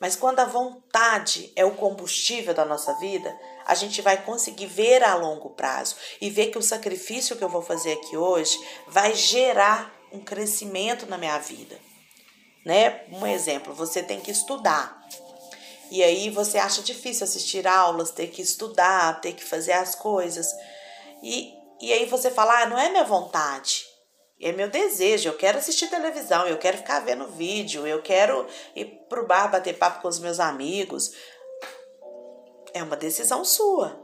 Mas 0.00 0.14
quando 0.14 0.40
a 0.40 0.44
vontade 0.44 1.52
é 1.56 1.64
o 1.64 1.74
combustível 1.74 2.54
da 2.54 2.64
nossa 2.64 2.92
vida, 2.94 3.36
a 3.66 3.74
gente 3.74 4.00
vai 4.00 4.22
conseguir 4.22 4.66
ver 4.66 5.02
a 5.02 5.14
longo 5.14 5.50
prazo 5.50 5.96
e 6.20 6.30
ver 6.30 6.50
que 6.50 6.58
o 6.58 6.62
sacrifício 6.62 7.36
que 7.36 7.42
eu 7.42 7.48
vou 7.48 7.62
fazer 7.62 7.92
aqui 7.92 8.16
hoje 8.16 8.58
vai 8.86 9.14
gerar 9.14 9.92
um 10.12 10.20
crescimento 10.20 11.06
na 11.06 11.18
minha 11.18 11.38
vida. 11.38 11.78
Né? 12.64 13.04
Um 13.10 13.26
exemplo, 13.26 13.74
você 13.74 14.02
tem 14.02 14.20
que 14.20 14.30
estudar. 14.30 14.98
E 15.90 16.02
aí 16.02 16.30
você 16.30 16.58
acha 16.58 16.82
difícil 16.82 17.24
assistir 17.24 17.66
aulas, 17.66 18.10
ter 18.10 18.28
que 18.28 18.42
estudar, 18.42 19.20
ter 19.20 19.32
que 19.32 19.42
fazer 19.42 19.72
as 19.72 19.94
coisas. 19.94 20.46
E, 21.22 21.52
e 21.80 21.92
aí 21.92 22.06
você 22.06 22.30
fala, 22.30 22.62
ah, 22.62 22.66
não 22.66 22.78
é 22.78 22.90
minha 22.90 23.04
vontade. 23.04 23.87
É 24.40 24.52
meu 24.52 24.70
desejo, 24.70 25.28
eu 25.28 25.36
quero 25.36 25.58
assistir 25.58 25.88
televisão, 25.88 26.46
eu 26.46 26.58
quero 26.58 26.78
ficar 26.78 27.00
vendo 27.00 27.26
vídeo, 27.26 27.84
eu 27.84 28.00
quero 28.00 28.46
ir 28.74 28.84
pro 29.08 29.26
bar 29.26 29.50
bater 29.50 29.76
papo 29.76 30.00
com 30.00 30.06
os 30.06 30.20
meus 30.20 30.38
amigos. 30.38 31.12
É 32.72 32.80
uma 32.80 32.96
decisão 32.96 33.44
sua. 33.44 34.00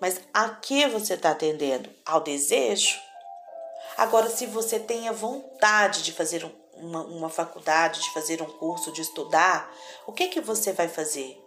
Mas 0.00 0.20
a 0.32 0.48
que 0.48 0.86
você 0.86 1.14
está 1.14 1.32
atendendo? 1.32 1.90
Ao 2.06 2.20
desejo? 2.22 2.98
Agora, 3.98 4.30
se 4.30 4.46
você 4.46 4.78
tem 4.78 5.06
a 5.06 5.12
vontade 5.12 6.02
de 6.02 6.12
fazer 6.12 6.50
uma, 6.72 7.02
uma 7.02 7.28
faculdade, 7.28 8.00
de 8.00 8.14
fazer 8.14 8.40
um 8.40 8.46
curso, 8.46 8.90
de 8.92 9.02
estudar, 9.02 9.70
o 10.06 10.12
que, 10.12 10.28
que 10.28 10.40
você 10.40 10.72
vai 10.72 10.88
fazer? 10.88 11.38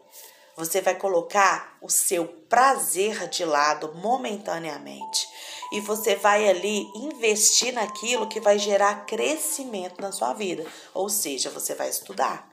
Você 0.55 0.79
vai 0.79 0.93
colocar 0.93 1.77
o 1.81 1.89
seu 1.89 2.27
prazer 2.27 3.27
de 3.29 3.43
lado 3.45 3.95
momentaneamente 3.95 5.27
e 5.71 5.79
você 5.79 6.15
vai 6.15 6.47
ali 6.49 6.91
investir 6.95 7.73
naquilo 7.73 8.27
que 8.27 8.41
vai 8.41 8.59
gerar 8.59 9.05
crescimento 9.05 10.01
na 10.01 10.11
sua 10.11 10.33
vida, 10.33 10.65
ou 10.93 11.09
seja, 11.09 11.49
você 11.49 11.73
vai 11.73 11.89
estudar. 11.89 12.49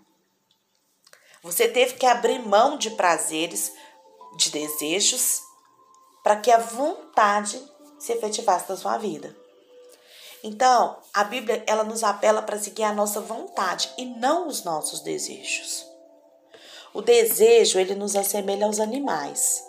Você 1.43 1.69
teve 1.69 1.95
que 1.95 2.07
abrir 2.07 2.39
mão 2.39 2.79
de 2.79 2.91
prazeres, 2.91 3.73
de 4.37 4.51
desejos, 4.51 5.43
para 6.23 6.37
que 6.37 6.51
a 6.51 6.59
vontade 6.59 7.61
se 7.99 8.13
efetivasse 8.13 8.69
na 8.69 8.77
sua 8.77 8.99
vida. 8.99 9.37
Então, 10.43 10.97
a 11.13 11.25
Bíblia 11.25 11.65
ela 11.67 11.83
nos 11.83 12.05
apela 12.05 12.43
para 12.43 12.59
seguir 12.59 12.85
a 12.85 12.93
nossa 12.93 13.21
vontade 13.21 13.91
e 13.99 14.05
não 14.05 14.47
os 14.47 14.63
nossos 14.63 15.01
desejos. 15.01 15.85
O 16.95 17.03
desejo, 17.03 17.79
ele 17.79 17.95
nos 17.95 18.15
assemelha 18.15 18.67
aos 18.67 18.79
animais, 18.81 19.65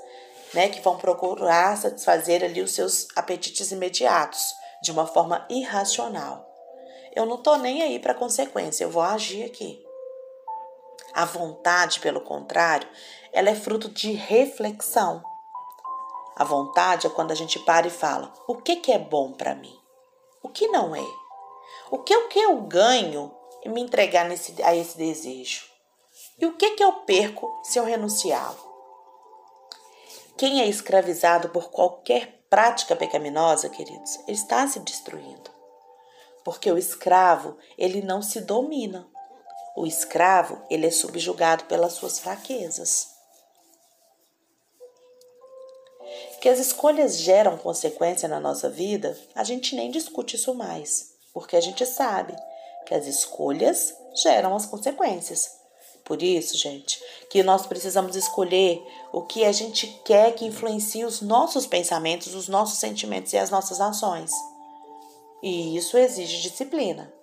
né, 0.54 0.70
que 0.70 0.82
vão 0.82 0.98
procurar 0.98 1.78
satisfazer 1.78 2.44
ali 2.44 2.62
os 2.62 2.74
seus 2.74 3.08
apetites 3.16 3.72
imediatos, 3.72 4.54
de 4.82 4.92
uma 4.92 5.06
forma 5.06 5.46
irracional. 5.50 6.48
Eu 7.16 7.26
não 7.26 7.38
tô 7.38 7.56
nem 7.58 7.82
aí 7.82 8.00
para 8.00 8.14
consequência, 8.14 8.84
eu 8.84 8.90
vou 8.90 9.02
agir 9.02 9.44
aqui. 9.44 9.84
A 11.14 11.26
vontade, 11.26 12.00
pelo 12.00 12.22
contrário, 12.22 12.88
ela 13.34 13.50
é 13.50 13.56
fruto 13.56 13.90
de 13.90 14.12
reflexão. 14.12 15.24
A 16.36 16.44
vontade 16.44 17.08
é 17.08 17.10
quando 17.10 17.32
a 17.32 17.36
gente 17.36 17.60
para 17.60 17.88
e 17.88 17.92
fala: 17.92 18.34
o 18.48 18.56
que, 18.56 18.78
que 18.78 18.92
é 18.92 19.00
bom 19.00 19.34
para 19.34 19.56
mim? 19.56 19.76
O 20.42 20.50
que 20.50 20.68
não 20.68 20.96
é? 20.96 21.06
O 21.92 21.98
que, 22.00 22.16
o 22.16 22.28
que 22.28 22.40
eu 22.40 22.62
ganho 22.62 23.36
em 23.64 23.70
me 23.70 23.82
entregar 23.82 24.26
nesse, 24.26 24.62
a 24.64 24.76
esse 24.76 24.98
desejo? 24.98 25.66
E 26.38 26.46
o 26.46 26.56
que, 26.56 26.72
que 26.76 26.84
eu 26.84 26.94
perco 26.94 27.60
se 27.64 27.78
eu 27.78 27.84
renunciá-lo? 27.84 28.69
Quem 30.40 30.62
é 30.62 30.68
escravizado 30.70 31.50
por 31.50 31.70
qualquer 31.70 32.46
prática 32.50 32.96
pecaminosa, 32.96 33.68
queridos, 33.68 34.18
está 34.26 34.66
se 34.70 34.80
destruindo. 34.80 35.52
Porque 36.46 36.72
o 36.72 36.78
escravo, 36.78 37.58
ele 37.78 38.02
não 38.02 38.22
se 38.22 38.40
domina. 38.40 39.06
O 39.76 39.86
escravo, 39.86 40.64
ele 40.70 40.88
é 40.88 40.92
subjugado 40.92 41.66
pelas 41.66 41.92
suas 41.92 42.20
fraquezas. 42.20 43.10
Que 46.40 46.48
as 46.48 46.58
escolhas 46.58 47.18
geram 47.18 47.58
consequência 47.58 48.30
na 48.30 48.40
nossa 48.40 48.70
vida, 48.70 49.20
a 49.36 49.44
gente 49.44 49.76
nem 49.76 49.92
discute 49.92 50.38
isso 50.38 50.54
mais, 50.54 51.16
porque 51.34 51.58
a 51.58 51.62
gente 51.62 51.86
sabe 51.86 52.34
que 52.86 52.94
as 52.94 53.06
escolhas 53.08 53.94
geram 54.16 54.56
as 54.56 54.66
consequências. 54.66 55.59
Por 56.10 56.24
isso, 56.24 56.58
gente, 56.58 57.00
que 57.30 57.44
nós 57.44 57.68
precisamos 57.68 58.16
escolher 58.16 58.84
o 59.14 59.22
que 59.22 59.46
a 59.46 59.52
gente 59.52 59.86
quer 60.04 60.34
que 60.34 60.44
influencie 60.44 61.06
os 61.06 61.22
nossos 61.22 61.68
pensamentos, 61.68 62.34
os 62.34 62.48
nossos 62.48 62.80
sentimentos 62.80 63.32
e 63.32 63.38
as 63.38 63.52
nossas 63.52 63.80
ações. 63.80 64.32
E 65.44 65.78
isso 65.78 65.96
exige 66.00 66.42
disciplina. 66.42 67.14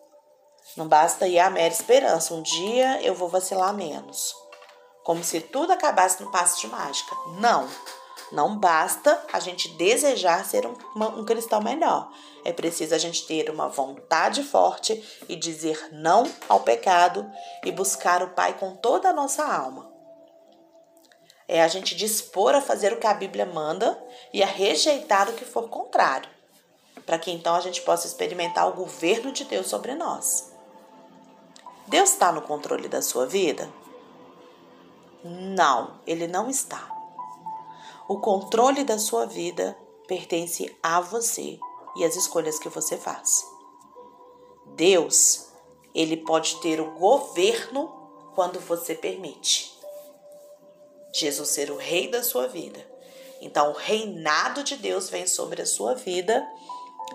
Não 0.76 0.87
basta 0.87 1.26
ir 1.26 1.40
à 1.40 1.50
mera 1.50 1.75
esperança. 1.75 2.33
Um 2.33 2.43
dia 2.43 3.02
eu 3.02 3.12
vou 3.12 3.28
vacilar 3.28 3.75
menos. 3.75 4.33
Como 5.02 5.25
se 5.25 5.40
tudo 5.40 5.73
acabasse 5.73 6.23
no 6.23 6.31
passo 6.31 6.61
de 6.61 6.69
mágica. 6.69 7.16
Não. 7.40 7.69
Não 8.33 8.59
basta 8.59 9.25
a 9.33 9.38
gente 9.38 9.68
desejar 9.76 10.45
ser 10.45 10.66
um, 10.66 10.75
um, 10.97 11.25
cristão 11.25 11.61
melhor. 11.61 12.11
É 12.45 12.52
preciso 12.52 12.95
a 12.95 12.99
gente 12.99 13.26
ter 13.26 13.49
uma 13.50 13.68
vontade 13.68 14.42
forte 14.42 15.02
e 15.28 15.37
dizer 15.37 15.88
não 15.92 16.28
ao 16.49 16.61
pecado 16.61 17.30
e 17.64 17.71
buscar 17.71 18.23
o 18.23 18.30
Pai 18.30 18.54
com 18.59 18.75
toda 18.75 19.09
a 19.09 19.12
nossa 19.12 19.45
alma. 19.45 19.90
É 21.49 21.62
a 21.62 21.68
gente 21.68 21.95
dispor 21.95 22.54
a 22.56 22.61
fazer 22.61 22.92
o 22.92 22.99
que 22.99 23.06
a 23.06 23.14
Bíblia 23.14 23.47
manda 23.47 23.97
e 24.33 24.42
a 24.42 24.47
rejeitar 24.47 25.30
o 25.30 25.35
que 25.35 25.45
for 25.45 25.68
contrário, 25.68 26.28
para 27.04 27.21
que 27.21 27.30
então 27.30 27.54
a 27.54 27.61
gente 27.61 27.83
possa 27.83 28.09
experimentar 28.09 28.68
o 28.68 28.73
governo 28.75 29.30
de 29.30 29.45
Deus 29.45 29.68
sobre 29.68 29.95
nós. 29.95 30.52
Deus 31.87 32.11
está 32.11 32.33
no 32.33 32.42
controle 32.42 32.88
da 32.88 33.00
sua 33.00 33.26
vida? 33.26 33.71
Não, 35.23 36.00
ele 36.04 36.26
não 36.26 36.50
está. 36.50 36.96
O 38.09 38.21
controle 38.21 38.85
da 38.85 38.99
sua 38.99 39.27
vida 39.27 39.77
pertence 40.07 40.77
a 40.83 41.01
você 41.01 41.59
e 41.97 42.05
às 42.05 42.15
escolhas 42.15 42.59
que 42.59 42.69
você 42.69 42.97
faz. 42.97 43.45
Deus, 44.77 45.49
ele 45.95 46.17
pode 46.19 46.61
ter 46.61 46.81
o 46.81 46.93
governo 46.93 47.89
quando 48.35 48.61
você 48.61 48.95
permite. 48.95 49.75
Jesus 51.13 51.49
ser 51.49 51.71
o 51.71 51.77
rei 51.77 52.09
da 52.09 52.23
sua 52.23 52.47
vida. 52.47 52.87
Então, 53.41 53.71
o 53.71 53.75
reinado 53.75 54.63
de 54.63 54.77
Deus 54.77 55.09
vem 55.09 55.27
sobre 55.27 55.63
a 55.63 55.67
sua 55.67 55.95
vida 55.95 56.47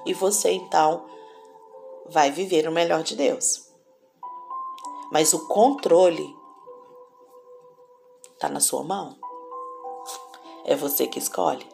e 0.05 0.13
você 0.13 0.51
então 0.51 1.05
vai 2.07 2.31
viver 2.31 2.67
o 2.67 2.71
melhor 2.71 3.03
de 3.03 3.15
Deus. 3.15 3.69
Mas 5.11 5.33
o 5.33 5.47
controle 5.47 6.35
está 8.33 8.49
na 8.49 8.59
sua 8.59 8.83
mão. 8.83 9.20
É 10.71 10.75
você 10.77 11.05
que 11.05 11.19
escolhe. 11.19 11.67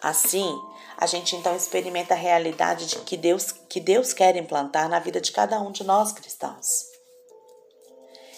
Assim, 0.00 0.56
a 0.96 1.04
gente 1.04 1.34
então 1.34 1.56
experimenta 1.56 2.14
a 2.14 2.16
realidade 2.16 2.86
de 2.86 3.00
que 3.00 3.16
Deus, 3.16 3.50
que 3.50 3.80
Deus 3.80 4.12
quer 4.12 4.36
implantar 4.36 4.88
na 4.88 5.00
vida 5.00 5.20
de 5.20 5.32
cada 5.32 5.60
um 5.60 5.72
de 5.72 5.82
nós 5.82 6.12
cristãos. 6.12 6.64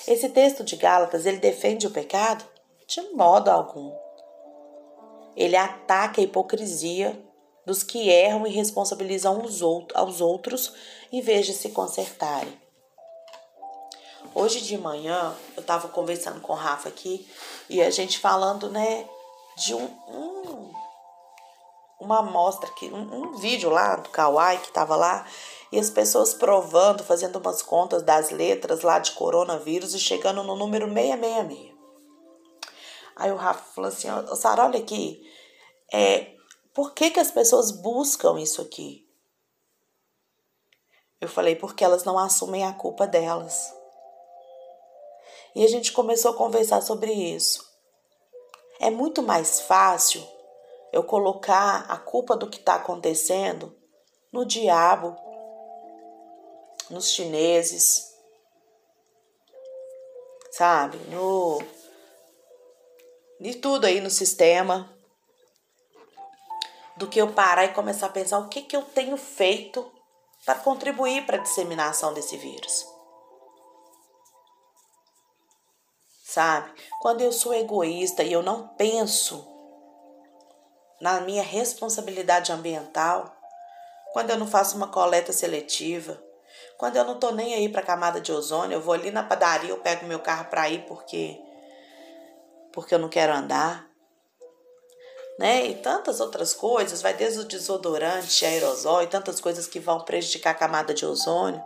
Esse 0.08 0.30
texto 0.30 0.64
de 0.64 0.76
Gálatas, 0.76 1.26
ele 1.26 1.40
defende 1.40 1.86
o 1.86 1.90
pecado 1.90 2.42
de 2.86 3.02
modo 3.10 3.50
algum. 3.50 3.94
Ele 5.36 5.56
ataca 5.56 6.22
a 6.22 6.24
hipocrisia 6.24 7.22
dos 7.66 7.82
que 7.82 8.08
erram 8.08 8.46
e 8.46 8.50
responsabilizam 8.50 9.44
os 9.44 9.60
outros, 9.60 10.00
aos 10.00 10.22
outros 10.22 10.72
em 11.12 11.20
vez 11.20 11.44
de 11.44 11.52
se 11.52 11.68
consertarem. 11.68 12.63
Hoje 14.34 14.60
de 14.62 14.76
manhã 14.76 15.32
eu 15.56 15.60
estava 15.60 15.88
conversando 15.88 16.40
com 16.40 16.52
o 16.52 16.56
Rafa 16.56 16.88
aqui 16.88 17.24
e 17.70 17.80
a 17.80 17.88
gente 17.88 18.18
falando, 18.18 18.68
né, 18.68 19.08
de 19.56 19.74
um, 19.74 19.84
um 20.08 20.74
uma 22.00 22.18
amostra 22.18 22.68
aqui, 22.68 22.86
um, 22.86 23.14
um, 23.14 23.36
vídeo 23.36 23.70
lá 23.70 23.94
do 23.94 24.10
Kawaii 24.10 24.58
que 24.58 24.66
estava 24.66 24.96
lá 24.96 25.24
e 25.70 25.78
as 25.78 25.88
pessoas 25.88 26.34
provando, 26.34 27.04
fazendo 27.04 27.38
umas 27.38 27.62
contas 27.62 28.02
das 28.02 28.30
letras 28.30 28.82
lá 28.82 28.98
de 28.98 29.12
coronavírus 29.12 29.94
e 29.94 30.00
chegando 30.00 30.42
no 30.42 30.56
número 30.56 30.92
666. 30.92 31.72
Aí 33.14 33.30
o 33.30 33.36
Rafa 33.36 33.64
falou 33.72 33.88
assim: 33.88 34.08
oh, 34.10 34.34
Sara, 34.34 34.64
olha 34.64 34.80
aqui, 34.80 35.22
é, 35.92 36.34
por 36.74 36.92
que, 36.92 37.12
que 37.12 37.20
as 37.20 37.30
pessoas 37.30 37.70
buscam 37.70 38.40
isso 38.40 38.60
aqui? 38.60 39.08
Eu 41.20 41.28
falei: 41.28 41.54
porque 41.54 41.84
elas 41.84 42.02
não 42.02 42.18
assumem 42.18 42.64
a 42.64 42.72
culpa 42.72 43.06
delas. 43.06 43.72
E 45.54 45.64
a 45.64 45.68
gente 45.68 45.92
começou 45.92 46.32
a 46.32 46.36
conversar 46.36 46.80
sobre 46.80 47.12
isso. 47.12 47.64
É 48.80 48.90
muito 48.90 49.22
mais 49.22 49.60
fácil 49.60 50.26
eu 50.92 51.04
colocar 51.04 51.86
a 51.88 51.96
culpa 51.96 52.36
do 52.36 52.48
que 52.48 52.58
está 52.58 52.74
acontecendo 52.74 53.76
no 54.32 54.44
diabo, 54.44 55.16
nos 56.90 57.10
chineses, 57.10 58.12
sabe? 60.50 60.98
No 61.08 61.62
de 63.40 63.56
tudo 63.56 63.84
aí 63.84 64.00
no 64.00 64.10
sistema, 64.10 64.90
do 66.96 67.08
que 67.08 67.20
eu 67.20 67.32
parar 67.32 67.64
e 67.64 67.74
começar 67.74 68.06
a 68.06 68.10
pensar 68.10 68.38
o 68.38 68.48
que, 68.48 68.62
que 68.62 68.76
eu 68.76 68.82
tenho 68.82 69.16
feito 69.16 69.90
para 70.44 70.58
contribuir 70.60 71.26
para 71.26 71.36
a 71.36 71.40
disseminação 71.40 72.14
desse 72.14 72.36
vírus. 72.36 72.93
Sabe? 76.34 76.72
Quando 77.00 77.20
eu 77.20 77.32
sou 77.32 77.54
egoísta 77.54 78.24
e 78.24 78.32
eu 78.32 78.42
não 78.42 78.66
penso 78.68 79.46
na 81.00 81.20
minha 81.20 81.42
responsabilidade 81.42 82.50
ambiental, 82.50 83.32
quando 84.12 84.30
eu 84.30 84.38
não 84.38 84.46
faço 84.46 84.76
uma 84.76 84.88
coleta 84.88 85.32
seletiva, 85.32 86.20
quando 86.76 86.96
eu 86.96 87.04
não 87.04 87.18
tô 87.18 87.30
nem 87.30 87.54
aí 87.54 87.68
para 87.68 87.80
a 87.80 87.86
camada 87.86 88.20
de 88.20 88.32
ozônio, 88.32 88.76
eu 88.76 88.80
vou 88.80 88.94
ali 88.94 89.10
na 89.10 89.22
padaria, 89.22 89.70
eu 89.70 89.78
pego 89.78 90.06
meu 90.06 90.18
carro 90.18 90.46
para 90.46 90.68
ir 90.68 90.84
porque 90.86 91.40
porque 92.72 92.92
eu 92.92 92.98
não 92.98 93.08
quero 93.08 93.32
andar, 93.32 93.88
né? 95.38 95.64
E 95.66 95.76
tantas 95.76 96.18
outras 96.18 96.52
coisas, 96.52 97.00
vai 97.00 97.14
desde 97.14 97.38
o 97.38 97.44
desodorante, 97.44 98.44
aerosol 98.44 99.00
e 99.00 99.06
tantas 99.06 99.40
coisas 99.40 99.68
que 99.68 99.78
vão 99.78 100.00
prejudicar 100.00 100.50
a 100.50 100.58
camada 100.58 100.92
de 100.92 101.06
ozônio, 101.06 101.62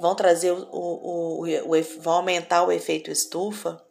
vão 0.00 0.14
trazer 0.14 0.52
o, 0.52 0.68
o, 0.70 1.40
o, 1.40 1.76
o 1.76 2.00
vão 2.00 2.14
aumentar 2.14 2.62
o 2.62 2.70
efeito 2.70 3.10
estufa 3.10 3.84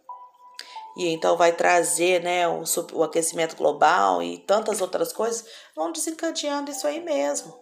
e 0.97 1.09
então 1.09 1.37
vai 1.37 1.51
trazer 1.53 2.23
né, 2.23 2.47
o, 2.47 2.63
o 2.93 3.03
aquecimento 3.03 3.55
global 3.55 4.21
e 4.23 4.39
tantas 4.39 4.81
outras 4.81 5.13
coisas, 5.13 5.45
vão 5.75 5.91
desencadeando 5.91 6.71
isso 6.71 6.87
aí 6.87 6.99
mesmo. 6.99 7.55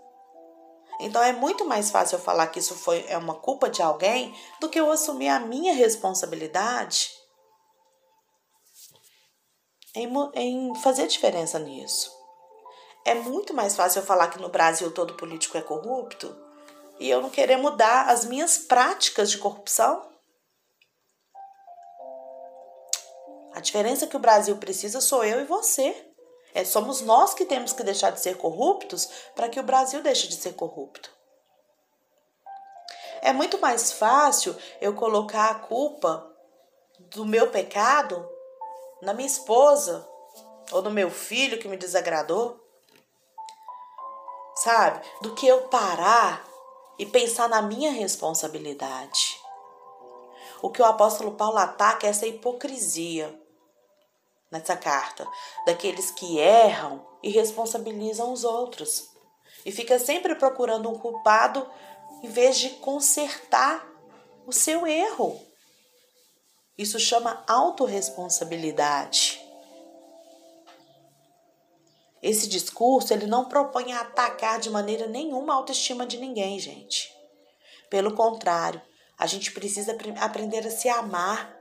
Então 1.01 1.21
é 1.21 1.33
muito 1.33 1.65
mais 1.65 1.91
fácil 1.91 2.15
eu 2.15 2.23
falar 2.23 2.47
que 2.47 2.59
isso 2.59 2.73
foi 2.73 3.05
é 3.09 3.17
uma 3.17 3.35
culpa 3.35 3.69
de 3.69 3.81
alguém 3.81 4.33
do 4.61 4.69
que 4.69 4.79
eu 4.79 4.89
assumir 4.89 5.27
a 5.27 5.41
minha 5.41 5.73
responsabilidade 5.73 7.09
em, 9.93 10.09
em 10.33 10.75
fazer 10.75 11.05
diferença 11.07 11.59
nisso. 11.59 12.09
É 13.03 13.13
muito 13.15 13.53
mais 13.53 13.75
fácil 13.75 13.99
eu 13.99 14.05
falar 14.05 14.29
que 14.29 14.41
no 14.41 14.47
Brasil 14.47 14.89
todo 14.91 15.15
político 15.15 15.57
é 15.57 15.61
corrupto 15.61 16.33
e 16.97 17.09
eu 17.09 17.21
não 17.21 17.29
querer 17.29 17.57
mudar 17.57 18.07
as 18.07 18.23
minhas 18.23 18.57
práticas 18.57 19.29
de 19.29 19.37
corrupção 19.37 20.14
A 23.55 23.61
diferença 23.61 24.05
que 24.05 24.17
o 24.17 24.19
Brasil 24.19 24.57
precisa 24.57 24.99
sou 24.99 25.23
eu 25.23 25.39
e 25.39 25.45
você. 25.45 25.95
É, 26.53 26.65
somos 26.65 26.99
nós 26.99 27.33
que 27.33 27.45
temos 27.45 27.71
que 27.71 27.83
deixar 27.83 28.09
de 28.09 28.19
ser 28.19 28.35
corruptos 28.35 29.09
para 29.33 29.47
que 29.47 29.57
o 29.57 29.63
Brasil 29.63 30.03
deixe 30.03 30.27
de 30.27 30.35
ser 30.35 30.55
corrupto. 30.55 31.09
É 33.21 33.31
muito 33.31 33.57
mais 33.61 33.93
fácil 33.93 34.53
eu 34.81 34.93
colocar 34.93 35.51
a 35.51 35.55
culpa 35.55 36.29
do 36.99 37.25
meu 37.25 37.49
pecado 37.49 38.29
na 39.01 39.13
minha 39.13 39.25
esposa 39.25 40.05
ou 40.73 40.81
no 40.81 40.91
meu 40.91 41.09
filho 41.09 41.57
que 41.57 41.69
me 41.69 41.77
desagradou, 41.77 42.61
sabe? 44.57 44.99
Do 45.21 45.33
que 45.33 45.47
eu 45.47 45.69
parar 45.69 46.45
e 46.99 47.05
pensar 47.05 47.47
na 47.47 47.61
minha 47.61 47.93
responsabilidade. 47.93 49.39
O 50.61 50.69
que 50.69 50.81
o 50.81 50.85
apóstolo 50.85 51.31
Paulo 51.31 51.57
ataca 51.57 52.05
é 52.05 52.09
essa 52.09 52.27
hipocrisia 52.27 53.44
nessa 54.55 54.77
carta, 54.77 55.27
daqueles 55.65 56.11
que 56.11 56.39
erram 56.39 57.05
e 57.21 57.29
responsabilizam 57.29 58.31
os 58.31 58.45
outros. 58.45 59.09
E 59.65 59.71
fica 59.71 59.99
sempre 59.99 60.35
procurando 60.35 60.89
um 60.89 60.97
culpado 60.97 61.69
em 62.23 62.29
vez 62.29 62.57
de 62.57 62.69
consertar 62.69 63.85
o 64.47 64.53
seu 64.53 64.87
erro. 64.87 65.39
Isso 66.77 66.99
chama 66.99 67.43
autorresponsabilidade. 67.47 69.41
Esse 72.21 72.47
discurso 72.47 73.13
ele 73.13 73.27
não 73.27 73.45
propõe 73.45 73.93
atacar 73.93 74.59
de 74.59 74.69
maneira 74.69 75.05
nenhuma 75.05 75.53
a 75.53 75.57
autoestima 75.57 76.05
de 76.05 76.17
ninguém, 76.17 76.59
gente. 76.59 77.13
Pelo 77.89 78.15
contrário, 78.15 78.81
a 79.17 79.27
gente 79.27 79.51
precisa 79.51 79.95
aprender 80.19 80.65
a 80.65 80.71
se 80.71 80.89
amar, 80.89 81.55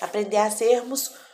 aprender 0.00 0.38
a 0.38 0.50
sermos 0.50 1.25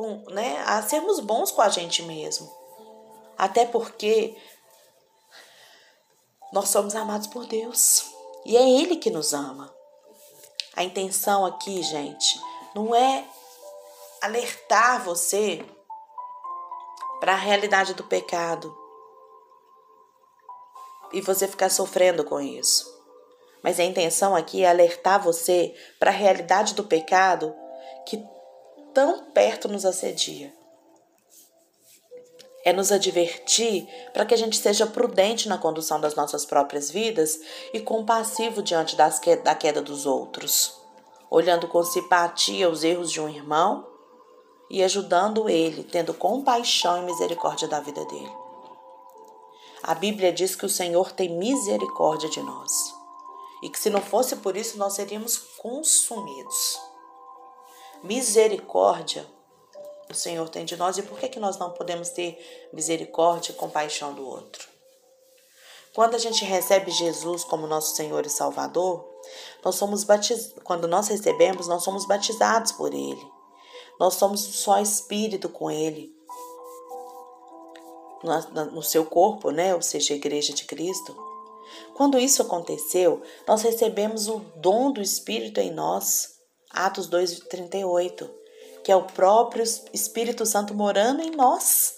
com, 0.00 0.24
né, 0.30 0.64
a 0.66 0.80
sermos 0.80 1.20
bons 1.20 1.50
com 1.50 1.60
a 1.60 1.68
gente 1.68 2.02
mesmo. 2.04 2.50
Até 3.36 3.66
porque 3.66 4.34
nós 6.54 6.70
somos 6.70 6.94
amados 6.94 7.26
por 7.26 7.44
Deus 7.44 8.10
e 8.46 8.56
é 8.56 8.66
Ele 8.66 8.96
que 8.96 9.10
nos 9.10 9.34
ama. 9.34 9.70
A 10.74 10.82
intenção 10.82 11.44
aqui, 11.44 11.82
gente, 11.82 12.40
não 12.74 12.94
é 12.94 13.26
alertar 14.22 15.04
você 15.04 15.62
para 17.20 17.32
a 17.32 17.36
realidade 17.36 17.92
do 17.92 18.04
pecado 18.04 18.74
e 21.12 21.20
você 21.20 21.46
ficar 21.46 21.68
sofrendo 21.68 22.24
com 22.24 22.40
isso. 22.40 22.88
Mas 23.62 23.78
a 23.78 23.84
intenção 23.84 24.34
aqui 24.34 24.64
é 24.64 24.70
alertar 24.70 25.22
você 25.22 25.74
para 25.98 26.10
a 26.10 26.14
realidade 26.14 26.72
do 26.72 26.84
pecado 26.84 27.54
que 28.06 28.16
tão 28.92 29.24
perto 29.32 29.68
nos 29.68 29.84
assedia. 29.84 30.52
É 32.64 32.72
nos 32.72 32.92
advertir 32.92 33.88
para 34.12 34.26
que 34.26 34.34
a 34.34 34.36
gente 34.36 34.56
seja 34.58 34.86
prudente 34.86 35.48
na 35.48 35.56
condução 35.56 35.98
das 36.00 36.14
nossas 36.14 36.44
próprias 36.44 36.90
vidas 36.90 37.40
e 37.72 37.80
compassivo 37.80 38.62
diante 38.62 38.96
que, 39.22 39.36
da 39.36 39.54
queda 39.54 39.80
dos 39.80 40.04
outros, 40.04 40.78
olhando 41.30 41.66
com 41.68 41.82
simpatia 41.82 42.68
os 42.68 42.84
erros 42.84 43.10
de 43.10 43.20
um 43.20 43.28
irmão 43.28 43.86
e 44.68 44.84
ajudando 44.84 45.48
ele, 45.48 45.82
tendo 45.82 46.12
compaixão 46.12 47.02
e 47.02 47.06
misericórdia 47.06 47.66
da 47.66 47.80
vida 47.80 48.04
dele. 48.04 48.32
A 49.82 49.94
Bíblia 49.94 50.30
diz 50.30 50.54
que 50.54 50.66
o 50.66 50.68
Senhor 50.68 51.12
tem 51.12 51.30
misericórdia 51.30 52.28
de 52.28 52.42
nós 52.42 52.94
e 53.62 53.68
que 53.68 53.78
se 53.78 53.90
não 53.90 54.00
fosse 54.00 54.36
por 54.36 54.56
isso 54.56 54.78
nós 54.78 54.94
seríamos 54.94 55.38
consumidos. 55.58 56.89
Misericórdia 58.02 59.26
o 60.10 60.14
Senhor 60.14 60.48
tem 60.48 60.64
de 60.64 60.76
nós 60.76 60.98
e 60.98 61.02
por 61.02 61.18
que, 61.18 61.28
que 61.28 61.38
nós 61.38 61.56
não 61.56 61.70
podemos 61.70 62.08
ter 62.08 62.68
misericórdia 62.72 63.52
e 63.52 63.54
compaixão 63.54 64.12
do 64.12 64.26
outro? 64.26 64.68
Quando 65.94 66.14
a 66.14 66.18
gente 66.18 66.44
recebe 66.44 66.90
Jesus 66.90 67.44
como 67.44 67.66
nosso 67.66 67.94
Senhor 67.94 68.26
e 68.26 68.30
Salvador, 68.30 69.08
nós 69.64 69.76
somos 69.76 70.02
batiz... 70.02 70.52
quando 70.64 70.88
nós 70.88 71.08
recebemos, 71.08 71.68
nós 71.68 71.82
somos 71.82 72.06
batizados 72.06 72.72
por 72.72 72.92
Ele. 72.92 73.24
Nós 73.98 74.14
somos 74.14 74.40
só 74.40 74.80
espírito 74.80 75.48
com 75.48 75.70
Ele. 75.70 76.12
No 78.72 78.82
seu 78.82 79.04
corpo, 79.04 79.50
né? 79.50 79.74
Ou 79.74 79.82
seja, 79.82 80.12
a 80.12 80.16
igreja 80.16 80.52
de 80.52 80.64
Cristo. 80.64 81.16
Quando 81.94 82.18
isso 82.18 82.42
aconteceu, 82.42 83.22
nós 83.46 83.62
recebemos 83.62 84.28
o 84.28 84.40
dom 84.56 84.92
do 84.92 85.00
Espírito 85.00 85.60
em 85.60 85.70
nós. 85.70 86.39
Atos 86.70 87.08
2,38 87.08 88.40
que 88.82 88.92
é 88.92 88.96
o 88.96 89.04
próprio 89.04 89.62
Espírito 89.92 90.46
Santo 90.46 90.74
morando 90.74 91.22
em 91.22 91.30
nós, 91.30 91.96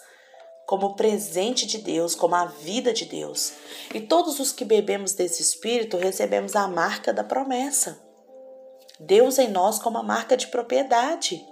como 0.67 0.95
presente 0.95 1.67
de 1.67 1.79
Deus, 1.79 2.15
como 2.15 2.35
a 2.35 2.47
vida 2.47 2.93
de 2.93 3.05
Deus. 3.05 3.53
E 3.95 4.01
todos 4.01 4.41
os 4.41 4.53
que 4.53 4.65
bebemos 4.65 5.13
desse 5.13 5.43
Espírito 5.43 5.97
recebemos 5.97 6.57
a 6.57 6.67
marca 6.69 7.13
da 7.13 7.23
promessa. 7.23 8.01
Deus 8.99 9.39
em 9.39 9.49
nós 9.49 9.79
como 9.79 9.99
a 9.99 10.03
marca 10.03 10.37
de 10.37 10.47
propriedade. 10.47 11.47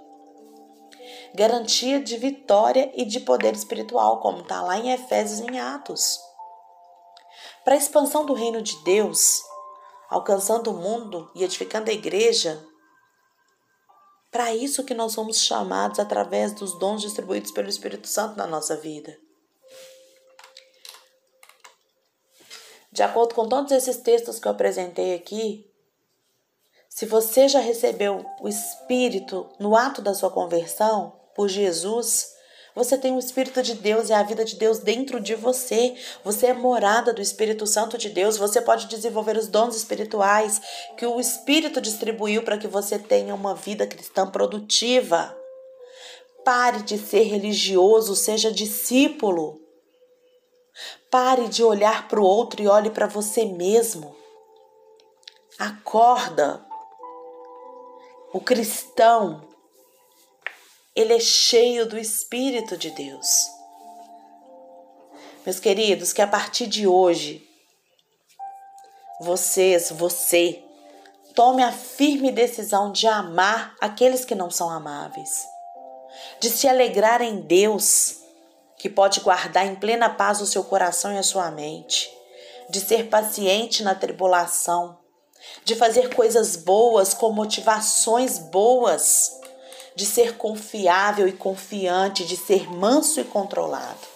Garantia 1.35 1.99
de 1.99 2.17
vitória 2.17 2.91
e 2.95 3.05
de 3.05 3.19
poder 3.19 3.53
espiritual, 3.53 4.19
como 4.19 4.41
está 4.41 4.61
lá 4.61 4.77
em 4.77 4.91
Efésios 4.91 5.39
em 5.39 5.59
Atos. 5.59 6.19
Para 7.63 7.75
a 7.75 7.77
expansão 7.77 8.25
do 8.25 8.33
reino 8.33 8.61
de 8.61 8.75
Deus, 8.83 9.41
alcançando 10.09 10.71
o 10.71 10.73
mundo 10.73 11.31
e 11.35 11.43
edificando 11.43 11.89
a 11.89 11.93
igreja, 11.93 12.61
para 14.31 14.55
isso 14.55 14.85
que 14.85 14.93
nós 14.93 15.11
somos 15.11 15.41
chamados 15.41 15.99
através 15.99 16.53
dos 16.53 16.79
dons 16.79 17.01
distribuídos 17.01 17.51
pelo 17.51 17.69
Espírito 17.69 18.07
Santo 18.07 18.37
na 18.37 18.47
nossa 18.47 18.77
vida. 18.77 19.15
De 22.91 23.03
acordo 23.03 23.35
com 23.35 23.47
todos 23.47 23.71
esses 23.71 23.97
textos 23.97 24.39
que 24.39 24.47
eu 24.47 24.51
apresentei 24.51 25.13
aqui, 25.13 25.69
se 26.89 27.05
você 27.05 27.47
já 27.47 27.59
recebeu 27.59 28.25
o 28.41 28.47
Espírito 28.47 29.49
no 29.59 29.75
ato 29.75 30.01
da 30.01 30.13
sua 30.13 30.29
conversão 30.29 31.19
por 31.35 31.47
Jesus, 31.47 32.33
você 32.75 32.97
tem 32.97 33.15
o 33.15 33.19
Espírito 33.19 33.61
de 33.61 33.75
Deus 33.75 34.09
e 34.09 34.13
a 34.13 34.23
vida 34.23 34.45
de 34.45 34.55
Deus 34.55 34.79
dentro 34.79 35.19
de 35.19 35.35
você. 35.35 35.95
Você 36.23 36.47
é 36.47 36.53
morada 36.53 37.13
do 37.13 37.21
Espírito 37.21 37.67
Santo 37.67 37.97
de 37.97 38.09
Deus. 38.09 38.37
Você 38.37 38.61
pode 38.61 38.87
desenvolver 38.87 39.35
os 39.35 39.47
dons 39.47 39.75
espirituais 39.75 40.61
que 40.97 41.05
o 41.05 41.19
Espírito 41.19 41.81
distribuiu 41.81 42.43
para 42.43 42.57
que 42.57 42.67
você 42.67 42.97
tenha 42.97 43.35
uma 43.35 43.53
vida 43.53 43.85
cristã 43.85 44.25
produtiva. 44.25 45.35
Pare 46.45 46.81
de 46.83 46.97
ser 46.97 47.23
religioso, 47.23 48.15
seja 48.15 48.49
discípulo. 48.49 49.59
Pare 51.09 51.49
de 51.49 51.63
olhar 51.63 52.07
para 52.07 52.21
o 52.21 52.25
outro 52.25 52.61
e 52.61 52.67
olhe 52.67 52.89
para 52.89 53.05
você 53.05 53.43
mesmo. 53.43 54.15
Acorda. 55.59 56.65
O 58.33 58.39
cristão 58.39 59.50
ele 60.95 61.13
é 61.13 61.19
cheio 61.19 61.85
do 61.85 61.97
Espírito 61.97 62.75
de 62.75 62.91
Deus. 62.91 63.27
Meus 65.45 65.59
queridos, 65.59 66.13
que 66.13 66.21
a 66.21 66.27
partir 66.27 66.67
de 66.67 66.85
hoje, 66.85 67.47
vocês, 69.19 69.89
você, 69.91 70.61
tome 71.33 71.63
a 71.63 71.71
firme 71.71 72.31
decisão 72.31 72.91
de 72.91 73.07
amar 73.07 73.75
aqueles 73.79 74.25
que 74.25 74.35
não 74.35 74.51
são 74.51 74.69
amáveis, 74.69 75.45
de 76.39 76.49
se 76.49 76.67
alegrar 76.67 77.21
em 77.21 77.41
Deus, 77.41 78.17
que 78.77 78.89
pode 78.89 79.21
guardar 79.21 79.65
em 79.65 79.75
plena 79.75 80.09
paz 80.09 80.41
o 80.41 80.45
seu 80.45 80.63
coração 80.63 81.13
e 81.13 81.17
a 81.17 81.23
sua 81.23 81.49
mente, 81.49 82.11
de 82.69 82.79
ser 82.79 83.07
paciente 83.07 83.81
na 83.81 83.95
tribulação, 83.95 84.99
de 85.63 85.75
fazer 85.75 86.13
coisas 86.13 86.55
boas 86.55 87.13
com 87.13 87.31
motivações 87.31 88.37
boas 88.37 89.41
de 89.95 90.05
ser 90.05 90.37
confiável 90.37 91.27
e 91.27 91.33
confiante, 91.33 92.25
de 92.25 92.37
ser 92.37 92.69
manso 92.71 93.19
e 93.19 93.23
controlado. 93.23 94.11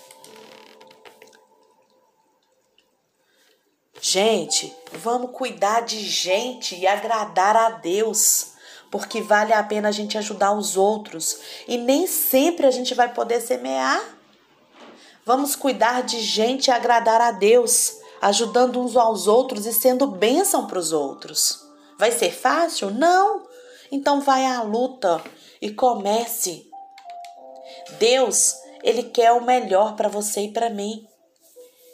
Gente, 4.02 4.72
vamos 4.94 5.32
cuidar 5.32 5.82
de 5.82 6.00
gente 6.00 6.76
e 6.76 6.86
agradar 6.86 7.56
a 7.56 7.72
Deus, 7.72 8.54
porque 8.92 9.22
vale 9.22 9.52
a 9.52 9.64
pena 9.64 9.90
a 9.90 9.92
gente 9.92 10.18
ajudar 10.18 10.52
os 10.52 10.78
outros 10.78 11.40
e 11.68 11.78
nem 11.78 12.06
sempre 12.06 12.68
a 12.68 12.72
gente 12.72 12.94
vai 12.94 13.12
poder 13.14 13.42
semear. 13.42 14.02
Vamos 15.26 15.56
cuidar 15.56 16.04
de 16.04 16.20
gente 16.20 16.68
e 16.68 16.72
agradar 16.72 17.20
a 17.20 17.32
Deus, 17.32 17.98
ajudando 18.22 18.80
uns 18.80 18.96
aos 18.96 19.26
outros 19.26 19.66
e 19.66 19.74
sendo 19.74 20.06
bênção 20.06 20.68
para 20.68 20.78
os 20.78 20.92
outros. 20.92 21.66
Vai 21.98 22.12
ser 22.12 22.32
fácil? 22.32 22.92
Não. 22.92 23.42
Então 23.92 24.22
vai 24.22 24.46
à 24.46 24.62
luta 24.62 25.24
e 25.62 25.72
comece. 25.72 26.70
Deus, 28.00 28.56
ele 28.84 29.04
quer 29.04 29.32
o 29.32 29.44
melhor 29.44 29.96
para 29.96 30.10
você 30.10 30.42
e 30.42 30.52
para 30.52 30.70
mim. 30.70 31.08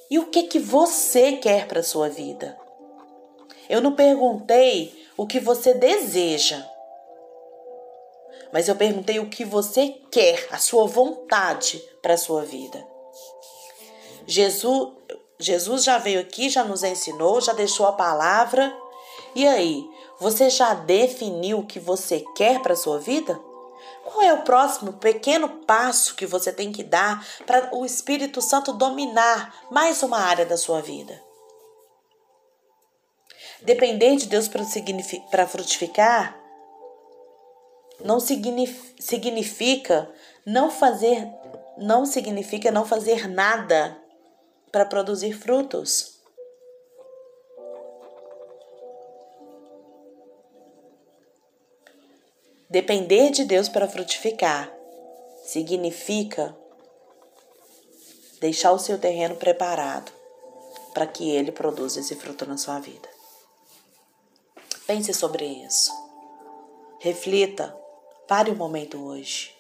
E 0.10 0.20
o 0.20 0.28
que 0.28 0.44
que 0.44 0.60
você 0.60 1.34
quer 1.34 1.68
para 1.68 1.84
sua 1.84 2.10
vida? 2.10 2.58
Eu 3.70 3.82
não 3.82 3.96
perguntei 3.96 5.08
o 5.16 5.26
que 5.26 5.40
você 5.40 5.74
deseja. 5.74 6.66
Mas 8.52 8.68
eu 8.68 8.76
perguntei 8.76 9.20
o 9.20 9.30
que 9.30 9.46
você 9.46 9.96
quer, 10.12 10.48
a 10.52 10.58
sua 10.58 10.86
vontade 10.86 11.82
para 12.02 12.18
sua 12.18 12.44
vida. 12.44 12.86
Jesus, 14.28 14.90
Jesus 15.40 15.84
já 15.84 15.98
veio 15.98 16.20
aqui, 16.20 16.50
já 16.50 16.64
nos 16.64 16.84
ensinou, 16.84 17.40
já 17.40 17.54
deixou 17.54 17.86
a 17.86 17.94
palavra. 17.94 18.76
E 19.34 19.48
aí, 19.48 19.90
você 20.22 20.50
já 20.52 20.76
definiu 20.76 21.60
o 21.60 21.66
que 21.66 21.80
você 21.80 22.24
quer 22.36 22.62
para 22.62 22.74
a 22.74 22.78
sua 22.78 23.00
vida? 23.00 23.34
Qual 24.04 24.22
é 24.22 24.32
o 24.32 24.44
próximo 24.44 24.94
pequeno 24.94 25.50
passo 25.66 26.14
que 26.14 26.28
você 26.28 26.54
tem 26.54 26.72
que 26.72 26.84
dar 26.84 27.26
para 27.48 27.76
o 27.76 27.84
Espírito 27.84 28.40
Santo 28.40 28.72
dominar 28.72 29.66
mais 29.72 30.04
uma 30.04 30.20
área 30.20 30.46
da 30.46 30.56
sua 30.58 30.80
vida? 30.80 31.20
Depender 33.64 34.16
de 34.16 34.28
Deus 34.28 34.48
para 34.48 35.48
frutificar 35.48 36.40
não 38.06 38.20
significa 38.20 40.08
não 40.46 40.70
fazer 40.70 41.28
não 41.80 42.06
significa 42.06 42.70
não 42.70 42.86
fazer 42.86 43.28
nada 43.28 43.98
para 44.72 44.86
produzir 44.86 45.34
frutos. 45.34 46.11
Depender 52.72 53.32
de 53.32 53.44
Deus 53.44 53.68
para 53.68 53.86
frutificar 53.86 54.74
significa 55.44 56.58
deixar 58.40 58.72
o 58.72 58.80
seu 58.80 58.98
terreno 58.98 59.36
preparado 59.36 60.10
para 60.94 61.06
que 61.06 61.30
ele 61.30 61.52
produza 61.52 62.00
esse 62.00 62.16
fruto 62.16 62.46
na 62.46 62.58
sua 62.58 62.80
vida. 62.80 63.10
Pense 64.88 65.14
sobre 65.14 65.46
isso. 65.46 65.92
Reflita, 67.02 67.78
pare 68.26 68.50
um 68.50 68.56
momento 68.56 69.06
hoje 69.06 69.54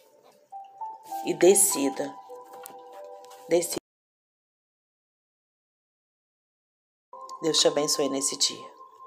e 1.25 1.33
decida. 1.33 2.15
Decida. 3.49 3.75
Deus 7.41 7.59
te 7.59 7.67
abençoe 7.67 8.07
nesse 8.07 8.37
dia. 8.37 8.80